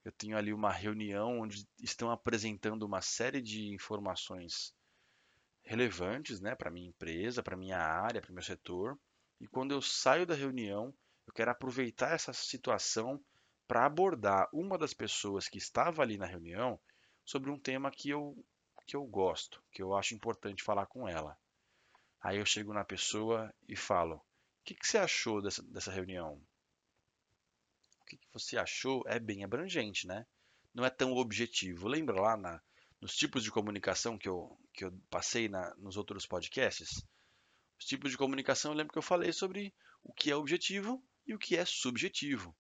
Eu 0.04 0.12
tenho 0.12 0.36
ali 0.36 0.52
uma 0.52 0.72
reunião 0.72 1.40
onde 1.40 1.68
estão 1.80 2.10
apresentando 2.10 2.84
uma 2.84 3.02
série 3.02 3.42
de 3.42 3.72
informações 3.72 4.74
relevantes, 5.64 6.42
né, 6.42 6.56
para 6.56 6.72
minha 6.72 6.90
empresa, 6.90 7.44
para 7.44 7.56
minha 7.56 7.78
área, 7.78 8.22
para 8.22 8.34
meu 8.34 8.42
setor. 8.42 9.00
E 9.40 9.48
quando 9.48 9.74
eu 9.74 9.82
saio 9.82 10.26
da 10.26 10.34
reunião, 10.34 10.94
eu 11.28 11.34
quero 11.34 11.52
aproveitar 11.52 12.14
essa 12.14 12.34
situação 12.34 13.24
para 13.72 13.86
abordar 13.86 14.50
uma 14.52 14.78
das 14.78 14.94
pessoas 14.94 15.48
que 15.48 15.58
estava 15.58 16.02
ali 16.02 16.18
na 16.18 16.26
reunião 16.26 16.78
sobre 17.24 17.50
um 17.50 17.58
tema 17.58 17.90
que 17.90 18.10
eu, 18.10 18.36
que 18.86 18.98
eu 18.98 19.06
gosto, 19.06 19.64
que 19.72 19.82
eu 19.82 19.96
acho 19.96 20.14
importante 20.14 20.62
falar 20.62 20.88
com 20.88 21.08
ela. 21.08 21.40
Aí 22.22 22.38
eu 22.38 22.46
chego 22.46 22.74
na 22.74 22.84
pessoa 22.84 23.50
e 23.70 23.78
falo: 23.78 24.16
O 24.16 24.22
que, 24.66 24.76
que 24.76 24.86
você 24.86 24.98
achou 24.98 25.42
dessa, 25.42 25.64
dessa 25.64 25.90
reunião? 25.90 26.34
O 28.02 28.06
que, 28.08 28.18
que 28.18 28.28
você 28.34 28.58
achou 28.58 29.06
é 29.08 29.18
bem 29.18 29.46
abrangente, 29.46 30.06
né? 30.06 30.28
Não 30.74 30.84
é 30.84 30.90
tão 30.90 31.14
objetivo. 31.14 31.88
Lembra 31.88 32.20
lá 32.20 32.36
na, 32.36 32.62
nos 33.00 33.16
tipos 33.16 33.42
de 33.42 33.52
comunicação 33.52 34.18
que 34.18 34.28
eu, 34.28 34.60
que 34.74 34.84
eu 34.84 34.92
passei 35.10 35.48
na, 35.48 35.74
nos 35.76 35.96
outros 35.96 36.28
podcasts? 36.28 37.06
Os 37.80 37.86
tipos 37.86 38.12
de 38.12 38.18
comunicação, 38.18 38.72
eu 38.72 38.78
lembro 38.78 38.92
que 38.92 39.00
eu 39.00 39.02
falei 39.02 39.32
sobre 39.32 39.74
o 40.04 40.12
que 40.12 40.30
é 40.30 40.36
objetivo 40.36 41.02
e 41.26 41.34
o 41.34 41.40
que 41.40 41.56
é 41.56 41.64
subjetivo. 41.64 42.54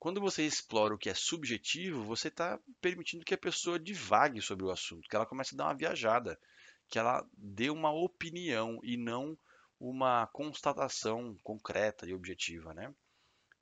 Quando 0.00 0.18
você 0.18 0.46
explora 0.46 0.94
o 0.94 0.98
que 0.98 1.10
é 1.10 1.14
subjetivo, 1.14 2.02
você 2.02 2.28
está 2.28 2.58
permitindo 2.80 3.22
que 3.22 3.34
a 3.34 3.38
pessoa 3.38 3.78
divague 3.78 4.40
sobre 4.40 4.64
o 4.64 4.70
assunto, 4.70 5.06
que 5.06 5.14
ela 5.14 5.26
comece 5.26 5.54
a 5.54 5.58
dar 5.58 5.64
uma 5.66 5.76
viajada, 5.76 6.40
que 6.88 6.98
ela 6.98 7.22
dê 7.36 7.68
uma 7.68 7.92
opinião 7.92 8.80
e 8.82 8.96
não 8.96 9.38
uma 9.78 10.26
constatação 10.28 11.36
concreta 11.42 12.08
e 12.08 12.14
objetiva, 12.14 12.72
né? 12.72 12.94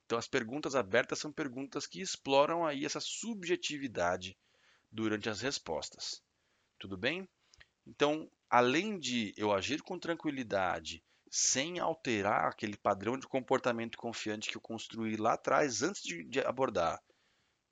Então 0.06 0.16
as 0.16 0.28
perguntas 0.28 0.76
abertas 0.76 1.18
são 1.18 1.32
perguntas 1.32 1.88
que 1.88 2.00
exploram 2.00 2.64
aí 2.64 2.84
essa 2.84 3.00
subjetividade 3.00 4.38
durante 4.92 5.28
as 5.28 5.40
respostas. 5.40 6.22
Tudo 6.78 6.96
bem? 6.96 7.28
Então, 7.84 8.30
além 8.48 8.96
de 8.96 9.34
eu 9.36 9.52
agir 9.52 9.82
com 9.82 9.98
tranquilidade 9.98 11.02
sem 11.30 11.78
alterar 11.78 12.46
aquele 12.46 12.76
padrão 12.76 13.18
de 13.18 13.26
comportamento 13.26 13.98
confiante 13.98 14.48
que 14.48 14.56
eu 14.56 14.60
construí 14.60 15.16
lá 15.16 15.34
atrás, 15.34 15.82
antes 15.82 16.02
de, 16.02 16.24
de 16.24 16.40
abordar. 16.40 17.02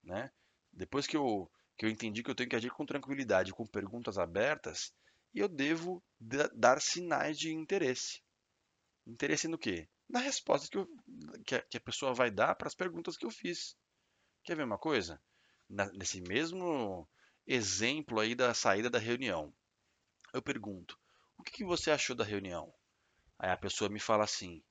Né? 0.02 0.30
Depois 0.72 1.06
que 1.06 1.16
eu, 1.16 1.50
que 1.76 1.86
eu 1.86 1.90
entendi 1.90 2.22
que 2.22 2.30
eu 2.30 2.34
tenho 2.34 2.50
que 2.50 2.56
agir 2.56 2.70
com 2.70 2.86
tranquilidade, 2.86 3.52
com 3.52 3.66
perguntas 3.66 4.18
abertas, 4.18 4.92
eu 5.34 5.48
devo 5.48 6.02
dar 6.54 6.80
sinais 6.80 7.38
de 7.38 7.52
interesse. 7.52 8.22
Interesse 9.06 9.48
no 9.48 9.58
quê? 9.58 9.88
Na 10.08 10.20
resposta 10.20 10.68
que, 10.68 10.78
eu, 10.78 10.88
que, 11.44 11.54
a, 11.54 11.62
que 11.62 11.76
a 11.76 11.80
pessoa 11.80 12.14
vai 12.14 12.30
dar 12.30 12.54
para 12.54 12.68
as 12.68 12.74
perguntas 12.74 13.16
que 13.16 13.26
eu 13.26 13.30
fiz. 13.30 13.76
Quer 14.44 14.56
ver 14.56 14.64
uma 14.64 14.78
coisa? 14.78 15.20
Na, 15.68 15.86
nesse 15.92 16.20
mesmo 16.20 17.08
exemplo 17.46 18.20
aí 18.20 18.34
da 18.34 18.54
saída 18.54 18.88
da 18.88 18.98
reunião, 18.98 19.52
eu 20.32 20.40
pergunto: 20.40 20.98
o 21.36 21.42
que, 21.42 21.52
que 21.52 21.64
você 21.64 21.90
achou 21.90 22.14
da 22.14 22.24
reunião? 22.24 22.72
Aí 23.38 23.50
a 23.50 23.56
pessoa 23.56 23.90
me 23.90 24.00
fala 24.00 24.24
assim: 24.24 24.62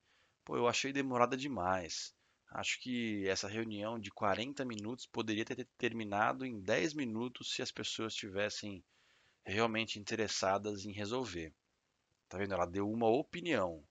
pô, 0.43 0.58
eu 0.58 0.67
achei 0.67 0.91
demorada 0.91 1.38
demais. 1.38 2.13
Acho 2.51 2.80
que 2.80 3.28
essa 3.28 3.47
reunião 3.47 3.99
de 3.99 4.12
40 4.12 4.63
minutos 4.63 5.06
poderia 5.06 5.43
ter 5.43 5.67
terminado 5.78 6.45
em 6.45 6.62
10 6.62 6.93
minutos 6.93 7.54
se 7.54 7.62
as 7.62 7.71
pessoas 7.71 8.15
tivessem 8.15 8.84
realmente 9.45 9.99
interessadas 9.99 10.86
em 10.86 10.91
resolver. 10.91 11.54
Tá 12.30 12.38
vendo? 12.38 12.54
Ela 12.54 12.65
deu 12.65 12.89
uma 12.89 13.08
opinião. 13.08 13.84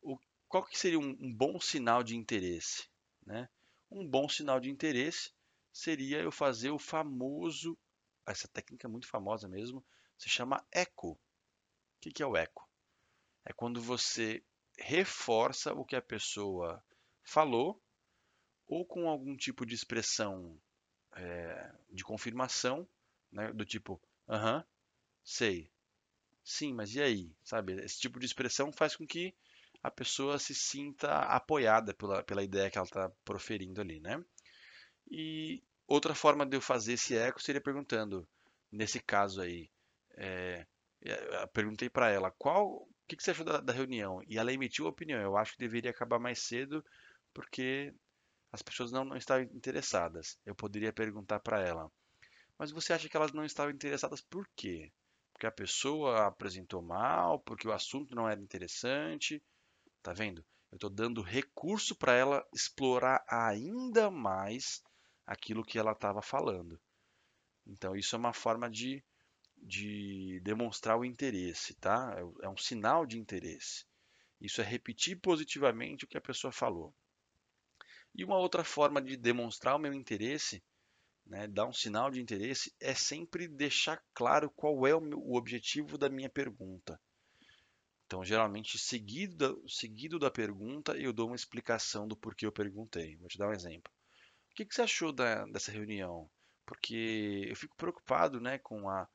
O, 0.00 0.18
qual 0.48 0.64
que 0.64 0.78
seria 0.78 0.98
um, 0.98 1.16
um 1.20 1.32
bom 1.32 1.60
sinal 1.60 2.02
de 2.02 2.16
interesse? 2.16 2.88
Né? 3.24 3.48
Um 3.90 4.08
bom 4.08 4.28
sinal 4.28 4.58
de 4.58 4.70
interesse 4.70 5.32
seria 5.72 6.20
eu 6.20 6.32
fazer 6.32 6.70
o 6.70 6.78
famoso, 6.78 7.78
essa 8.26 8.48
técnica 8.48 8.86
é 8.86 8.90
muito 8.90 9.06
famosa 9.06 9.48
mesmo, 9.48 9.84
se 10.16 10.28
chama 10.28 10.64
eco. 10.72 11.12
O 11.12 11.18
que, 12.00 12.10
que 12.10 12.22
é 12.22 12.26
o 12.26 12.36
eco? 12.36 12.67
É 13.48 13.52
quando 13.54 13.80
você 13.80 14.44
reforça 14.76 15.72
o 15.72 15.82
que 15.82 15.96
a 15.96 16.02
pessoa 16.02 16.84
falou 17.22 17.82
ou 18.66 18.84
com 18.84 19.08
algum 19.08 19.34
tipo 19.34 19.64
de 19.64 19.74
expressão 19.74 20.60
é, 21.16 21.72
de 21.90 22.04
confirmação, 22.04 22.86
né, 23.32 23.50
do 23.54 23.64
tipo, 23.64 23.98
aham, 24.28 24.58
uh 24.58 24.60
-huh, 24.60 24.66
sei, 25.24 25.70
sim, 26.44 26.74
mas 26.74 26.94
e 26.94 27.00
aí? 27.00 27.34
Sabe? 27.42 27.72
Esse 27.82 27.98
tipo 27.98 28.20
de 28.20 28.26
expressão 28.26 28.70
faz 28.70 28.94
com 28.94 29.06
que 29.06 29.34
a 29.82 29.90
pessoa 29.90 30.38
se 30.38 30.54
sinta 30.54 31.20
apoiada 31.20 31.94
pela, 31.94 32.22
pela 32.22 32.44
ideia 32.44 32.70
que 32.70 32.76
ela 32.76 32.86
está 32.86 33.10
proferindo 33.24 33.80
ali, 33.80 33.98
né? 33.98 34.22
E 35.10 35.62
outra 35.86 36.14
forma 36.14 36.44
de 36.44 36.54
eu 36.54 36.60
fazer 36.60 36.92
esse 36.92 37.16
eco 37.16 37.40
seria 37.40 37.62
perguntando, 37.62 38.28
nesse 38.70 39.00
caso 39.00 39.40
aí, 39.40 39.70
é, 40.18 40.66
perguntei 41.54 41.88
para 41.88 42.10
ela 42.10 42.30
qual 42.30 42.86
que, 43.08 43.16
que 43.16 43.22
você 43.22 43.30
achou 43.30 43.44
da, 43.44 43.60
da 43.60 43.72
reunião? 43.72 44.22
E 44.28 44.38
ela 44.38 44.52
emitiu 44.52 44.86
a 44.86 44.90
opinião. 44.90 45.20
Eu 45.20 45.36
acho 45.36 45.52
que 45.52 45.58
deveria 45.58 45.90
acabar 45.90 46.18
mais 46.18 46.40
cedo 46.40 46.84
porque 47.32 47.94
as 48.52 48.62
pessoas 48.62 48.92
não, 48.92 49.04
não 49.04 49.16
estavam 49.16 49.44
interessadas. 49.44 50.38
Eu 50.44 50.54
poderia 50.54 50.92
perguntar 50.92 51.40
para 51.40 51.60
ela, 51.60 51.90
mas 52.58 52.70
você 52.70 52.92
acha 52.92 53.08
que 53.08 53.16
elas 53.16 53.32
não 53.32 53.44
estavam 53.44 53.72
interessadas 53.72 54.20
por 54.20 54.46
quê? 54.54 54.92
Porque 55.32 55.46
a 55.46 55.52
pessoa 55.52 56.26
apresentou 56.26 56.82
mal, 56.82 57.40
porque 57.40 57.66
o 57.66 57.72
assunto 57.72 58.14
não 58.14 58.28
era 58.28 58.40
interessante. 58.40 59.42
Tá 60.02 60.12
vendo? 60.12 60.44
Eu 60.70 60.76
estou 60.76 60.90
dando 60.90 61.22
recurso 61.22 61.94
para 61.96 62.12
ela 62.12 62.46
explorar 62.52 63.24
ainda 63.28 64.10
mais 64.10 64.82
aquilo 65.26 65.64
que 65.64 65.78
ela 65.78 65.92
estava 65.92 66.20
falando. 66.20 66.80
Então, 67.66 67.94
isso 67.96 68.16
é 68.16 68.18
uma 68.18 68.32
forma 68.32 68.68
de 68.68 69.02
de 69.62 70.40
demonstrar 70.40 70.98
o 70.98 71.04
interesse, 71.04 71.74
tá? 71.74 72.16
É, 72.16 72.46
é 72.46 72.48
um 72.48 72.56
sinal 72.56 73.06
de 73.06 73.18
interesse. 73.18 73.84
Isso 74.40 74.60
é 74.60 74.64
repetir 74.64 75.20
positivamente 75.20 76.04
o 76.04 76.08
que 76.08 76.16
a 76.16 76.22
pessoa 76.22 76.52
falou. 76.52 76.94
E 78.14 78.24
uma 78.24 78.38
outra 78.38 78.64
forma 78.64 79.00
de 79.02 79.16
demonstrar 79.16 79.76
o 79.76 79.78
meu 79.78 79.92
interesse, 79.92 80.62
né, 81.26 81.46
dar 81.46 81.66
um 81.66 81.72
sinal 81.72 82.10
de 82.10 82.20
interesse, 82.20 82.74
é 82.80 82.94
sempre 82.94 83.46
deixar 83.46 84.02
claro 84.14 84.50
qual 84.50 84.86
é 84.86 84.94
o, 84.94 85.00
meu, 85.00 85.18
o 85.18 85.36
objetivo 85.36 85.98
da 85.98 86.08
minha 86.08 86.30
pergunta. 86.30 87.00
Então, 88.06 88.24
geralmente, 88.24 88.78
seguido, 88.78 89.62
seguido 89.68 90.18
da 90.18 90.30
pergunta, 90.30 90.96
eu 90.96 91.12
dou 91.12 91.26
uma 91.26 91.36
explicação 91.36 92.08
do 92.08 92.16
porquê 92.16 92.46
eu 92.46 92.52
perguntei. 92.52 93.16
Vou 93.18 93.28
te 93.28 93.36
dar 93.36 93.48
um 93.48 93.52
exemplo. 93.52 93.92
O 94.50 94.54
que, 94.54 94.64
que 94.64 94.74
você 94.74 94.82
achou 94.82 95.12
da, 95.12 95.44
dessa 95.46 95.70
reunião? 95.70 96.28
Porque 96.64 97.44
eu 97.46 97.54
fico 97.54 97.76
preocupado 97.76 98.40
né, 98.40 98.58
com 98.58 98.88
a, 98.88 99.06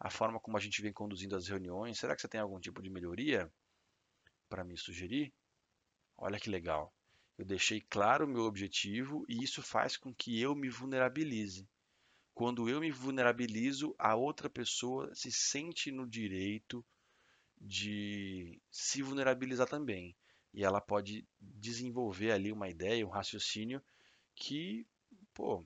a 0.00 0.08
forma 0.08 0.40
como 0.40 0.56
a 0.56 0.60
gente 0.60 0.80
vem 0.80 0.92
conduzindo 0.92 1.36
as 1.36 1.46
reuniões. 1.46 1.98
Será 1.98 2.16
que 2.16 2.22
você 2.22 2.28
tem 2.28 2.40
algum 2.40 2.58
tipo 2.58 2.82
de 2.82 2.88
melhoria 2.88 3.52
para 4.48 4.64
me 4.64 4.76
sugerir? 4.76 5.32
Olha 6.16 6.40
que 6.40 6.48
legal. 6.48 6.92
Eu 7.36 7.44
deixei 7.44 7.82
claro 7.82 8.24
o 8.24 8.28
meu 8.28 8.42
objetivo 8.44 9.24
e 9.28 9.44
isso 9.44 9.62
faz 9.62 9.98
com 9.98 10.14
que 10.14 10.40
eu 10.40 10.54
me 10.54 10.70
vulnerabilize. 10.70 11.68
Quando 12.32 12.68
eu 12.68 12.80
me 12.80 12.90
vulnerabilizo, 12.90 13.94
a 13.98 14.16
outra 14.16 14.48
pessoa 14.48 15.14
se 15.14 15.30
sente 15.30 15.90
no 15.90 16.08
direito 16.08 16.84
de 17.60 18.58
se 18.70 19.02
vulnerabilizar 19.02 19.68
também. 19.68 20.16
E 20.54 20.64
ela 20.64 20.80
pode 20.80 21.26
desenvolver 21.38 22.32
ali 22.32 22.50
uma 22.50 22.70
ideia, 22.70 23.06
um 23.06 23.10
raciocínio 23.10 23.82
que, 24.34 24.86
pô, 25.34 25.64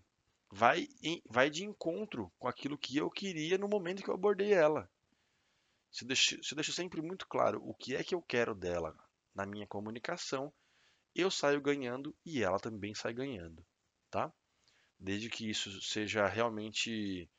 vai, 0.50 0.88
em, 1.02 1.22
vai 1.28 1.50
de 1.50 1.64
encontro 1.64 2.32
com 2.38 2.48
aquilo 2.48 2.78
que 2.78 2.96
eu 2.96 3.10
queria 3.10 3.58
no 3.58 3.68
momento 3.68 4.02
que 4.02 4.10
eu 4.10 4.14
abordei 4.14 4.52
ela. 4.52 4.90
Se 5.90 6.04
eu, 6.04 6.08
deixo, 6.08 6.42
se 6.42 6.52
eu 6.52 6.56
deixo 6.56 6.72
sempre 6.72 7.00
muito 7.00 7.26
claro 7.26 7.60
o 7.64 7.74
que 7.74 7.94
é 7.94 8.02
que 8.02 8.14
eu 8.14 8.22
quero 8.22 8.54
dela 8.54 8.96
na 9.34 9.46
minha 9.46 9.66
comunicação, 9.66 10.52
eu 11.14 11.30
saio 11.30 11.60
ganhando 11.60 12.16
e 12.24 12.42
ela 12.42 12.58
também 12.58 12.94
sai 12.94 13.12
ganhando, 13.12 13.64
tá? 14.10 14.32
Desde 14.98 15.30
que 15.30 15.48
isso 15.48 15.80
seja 15.82 16.26
realmente 16.26 17.30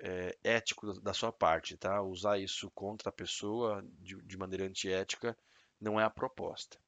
é, 0.00 0.36
ético 0.42 1.00
da 1.00 1.12
sua 1.12 1.32
parte, 1.32 1.76
tá? 1.76 2.02
Usar 2.02 2.38
isso 2.38 2.70
contra 2.72 3.10
a 3.10 3.12
pessoa 3.12 3.84
de, 4.00 4.20
de 4.22 4.36
maneira 4.36 4.64
antiética 4.64 5.36
não 5.80 6.00
é 6.00 6.04
a 6.04 6.10
proposta, 6.10 6.78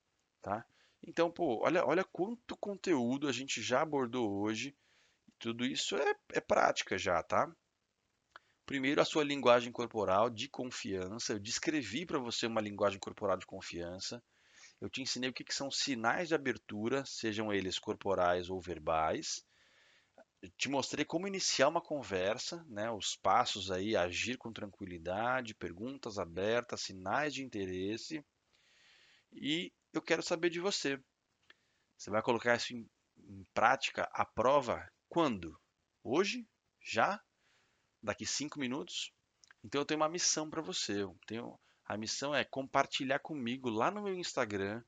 tá? 0.43 0.65
Então, 1.03 1.31
pô, 1.31 1.63
olha, 1.65 1.85
olha 1.87 2.05
quanto 2.05 2.57
conteúdo 2.57 3.29
a 3.29 3.33
gente 3.33 3.63
já 3.63 3.83
abordou 3.83 4.31
hoje. 4.41 4.77
Tudo 5.39 5.65
isso 5.65 5.97
é, 5.97 6.15
é 6.33 6.41
prática 6.41 6.97
já, 6.97 7.23
tá? 7.23 7.51
Primeiro, 8.67 9.01
a 9.01 9.05
sua 9.05 9.23
linguagem 9.23 9.71
corporal 9.71 10.29
de 10.29 10.49
confiança. 10.49 11.33
Eu 11.33 11.39
descrevi 11.39 12.05
para 12.05 12.19
você 12.19 12.47
uma 12.47 12.61
linguagem 12.61 12.99
corporal 12.99 13.37
de 13.37 13.47
confiança. 13.47 14.23
Eu 14.81 14.91
te 14.91 15.01
ensinei 15.01 15.31
o 15.31 15.33
que, 15.33 15.45
que 15.45 15.55
são 15.55 15.71
sinais 15.71 16.29
de 16.29 16.35
abertura, 16.35 17.05
sejam 17.07 17.53
eles 17.53 17.79
corporais 17.79 18.51
ou 18.51 18.61
verbais. 18.61 19.45
Eu 20.43 20.51
te 20.51 20.69
mostrei 20.69 21.05
como 21.05 21.29
iniciar 21.29 21.69
uma 21.69 21.81
conversa, 21.81 22.65
né? 22.69 22.91
os 22.91 23.17
passos 23.17 23.71
aí, 23.71 23.97
agir 23.97 24.37
com 24.37 24.53
tranquilidade, 24.53 25.55
perguntas 25.55 26.19
abertas, 26.19 26.83
sinais 26.83 27.33
de 27.33 27.45
interesse. 27.45 28.25
E 29.33 29.73
eu 29.93 30.03
quero 30.03 30.23
saber 30.23 30.51
de 30.51 30.61
você. 30.61 30.99
Você 31.97 32.11
vai 32.11 32.21
colocar 32.21 32.57
isso 32.57 32.75
em, 32.75 32.89
em 33.17 33.47
prática, 33.55 34.09
a 34.13 34.25
prova, 34.25 34.87
quando? 35.09 35.59
Hoje? 36.03 36.47
Já? 36.81 37.23
Daqui 38.03 38.27
cinco 38.27 38.59
minutos? 38.59 39.13
Então 39.65 39.81
eu 39.81 39.85
tenho 39.85 40.01
uma 40.01 40.09
missão 40.09 40.49
para 40.49 40.63
você. 40.63 41.03
Eu 41.03 41.19
tenho, 41.27 41.59
a 41.85 41.97
missão 41.97 42.35
é 42.35 42.45
compartilhar 42.45 43.19
comigo 43.19 43.69
lá 43.69 43.91
no 43.91 44.03
meu 44.03 44.15
Instagram 44.15 44.83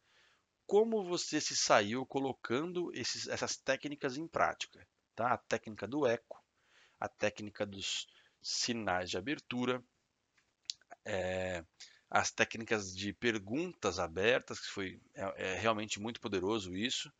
como 0.68 1.02
você 1.02 1.40
se 1.40 1.57
saiu 1.57 2.04
colocando 2.04 2.92
esses, 2.94 3.26
essas 3.26 3.57
técnicas 3.57 4.18
em 4.18 4.28
prática. 4.28 4.87
Tá? 5.16 5.33
A 5.33 5.38
técnica 5.38 5.88
do 5.88 6.07
eco, 6.07 6.44
a 7.00 7.09
técnica 7.09 7.64
dos 7.64 8.07
sinais 8.42 9.09
de 9.09 9.16
abertura, 9.16 9.83
é, 11.07 11.64
as 12.11 12.31
técnicas 12.31 12.94
de 12.94 13.14
perguntas 13.14 13.98
abertas, 13.98 14.61
que 14.61 14.66
foi 14.66 15.00
é, 15.14 15.52
é 15.52 15.54
realmente 15.59 15.98
muito 15.98 16.20
poderoso 16.20 16.76
isso. 16.76 17.11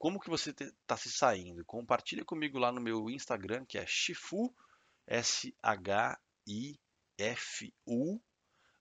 Como 0.00 0.18
que 0.18 0.30
você 0.30 0.48
está 0.48 0.96
se 0.96 1.12
saindo? 1.12 1.62
Compartilha 1.66 2.24
comigo 2.24 2.58
lá 2.58 2.72
no 2.72 2.80
meu 2.80 3.10
Instagram, 3.10 3.66
que 3.66 3.76
é 3.76 3.84
Shifu, 3.86 4.50
S-H-I-F-U, 5.06 6.18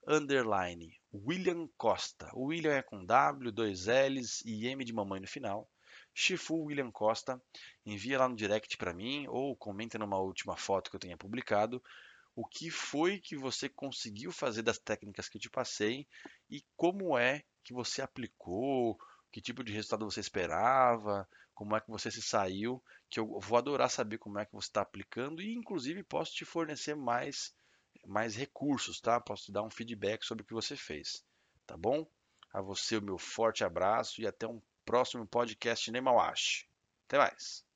underline, 0.08 0.98
William 1.14 1.68
Costa. 1.76 2.32
O 2.34 2.46
William 2.46 2.72
é 2.72 2.82
com 2.82 3.04
W, 3.04 3.52
dois 3.52 3.86
L's 3.88 4.40
e 4.46 4.66
M 4.68 4.86
de 4.86 4.94
mamãe 4.94 5.20
no 5.20 5.28
final. 5.28 5.70
Shifu 6.14 6.56
William 6.56 6.90
Costa. 6.90 7.38
Envia 7.86 8.18
lá 8.18 8.30
no 8.30 8.38
direct 8.38 8.78
para 8.78 8.94
mim 8.94 9.28
ou 9.28 9.58
comenta 9.58 10.00
numa 10.00 10.18
última 10.20 10.56
foto 10.56 10.90
que 10.90 10.96
eu 10.96 11.02
tenha 11.02 11.18
publicado 11.18 11.84
o 12.34 12.48
que 12.48 12.72
foi 12.72 13.20
que 13.20 13.36
você 13.36 13.68
conseguiu 13.68 14.32
fazer 14.32 14.62
das 14.62 14.80
técnicas 14.80 15.28
que 15.28 15.36
eu 15.36 15.42
te 15.42 15.50
passei 15.50 16.08
e 16.50 16.64
como 16.78 17.18
é 17.18 17.44
que 17.62 17.74
você 17.74 18.02
aplicou, 18.02 18.98
que 19.32 19.42
tipo 19.42 19.64
de 19.64 19.74
resultado 19.74 20.06
você 20.06 20.20
esperava, 20.20 21.28
como 21.54 21.76
é 21.76 21.82
que 21.82 21.90
você 21.90 22.10
se 22.10 22.22
saiu, 22.22 22.82
que 23.10 23.20
eu 23.20 23.40
vou 23.40 23.58
adorar 23.58 23.90
saber 23.90 24.18
como 24.18 24.40
é 24.40 24.46
que 24.46 24.54
você 24.54 24.68
está 24.68 24.82
aplicando 24.82 25.42
e 25.42 25.54
inclusive 25.54 26.04
posso 26.04 26.34
te 26.34 26.46
fornecer 26.46 26.96
mais 26.96 27.54
mais 28.06 28.36
recursos, 28.36 29.02
tá? 29.02 29.20
Posso 29.20 29.46
te 29.46 29.52
dar 29.52 29.64
um 29.64 29.70
feedback 29.70 30.24
sobre 30.26 30.44
o 30.44 30.46
que 30.46 30.54
você 30.54 30.76
fez, 30.76 31.24
tá 31.66 31.76
bom? 31.76 32.10
A 32.54 32.62
você 32.62 32.98
o 32.98 33.02
meu 33.02 33.18
forte 33.18 33.64
abraço 33.64 34.22
e 34.22 34.28
até 34.28 34.48
um 34.48 34.62
próximo 34.86 35.28
podcast 35.28 35.92
Nemawashi. 35.92 36.68
Até 37.08 37.18
mais. 37.18 37.69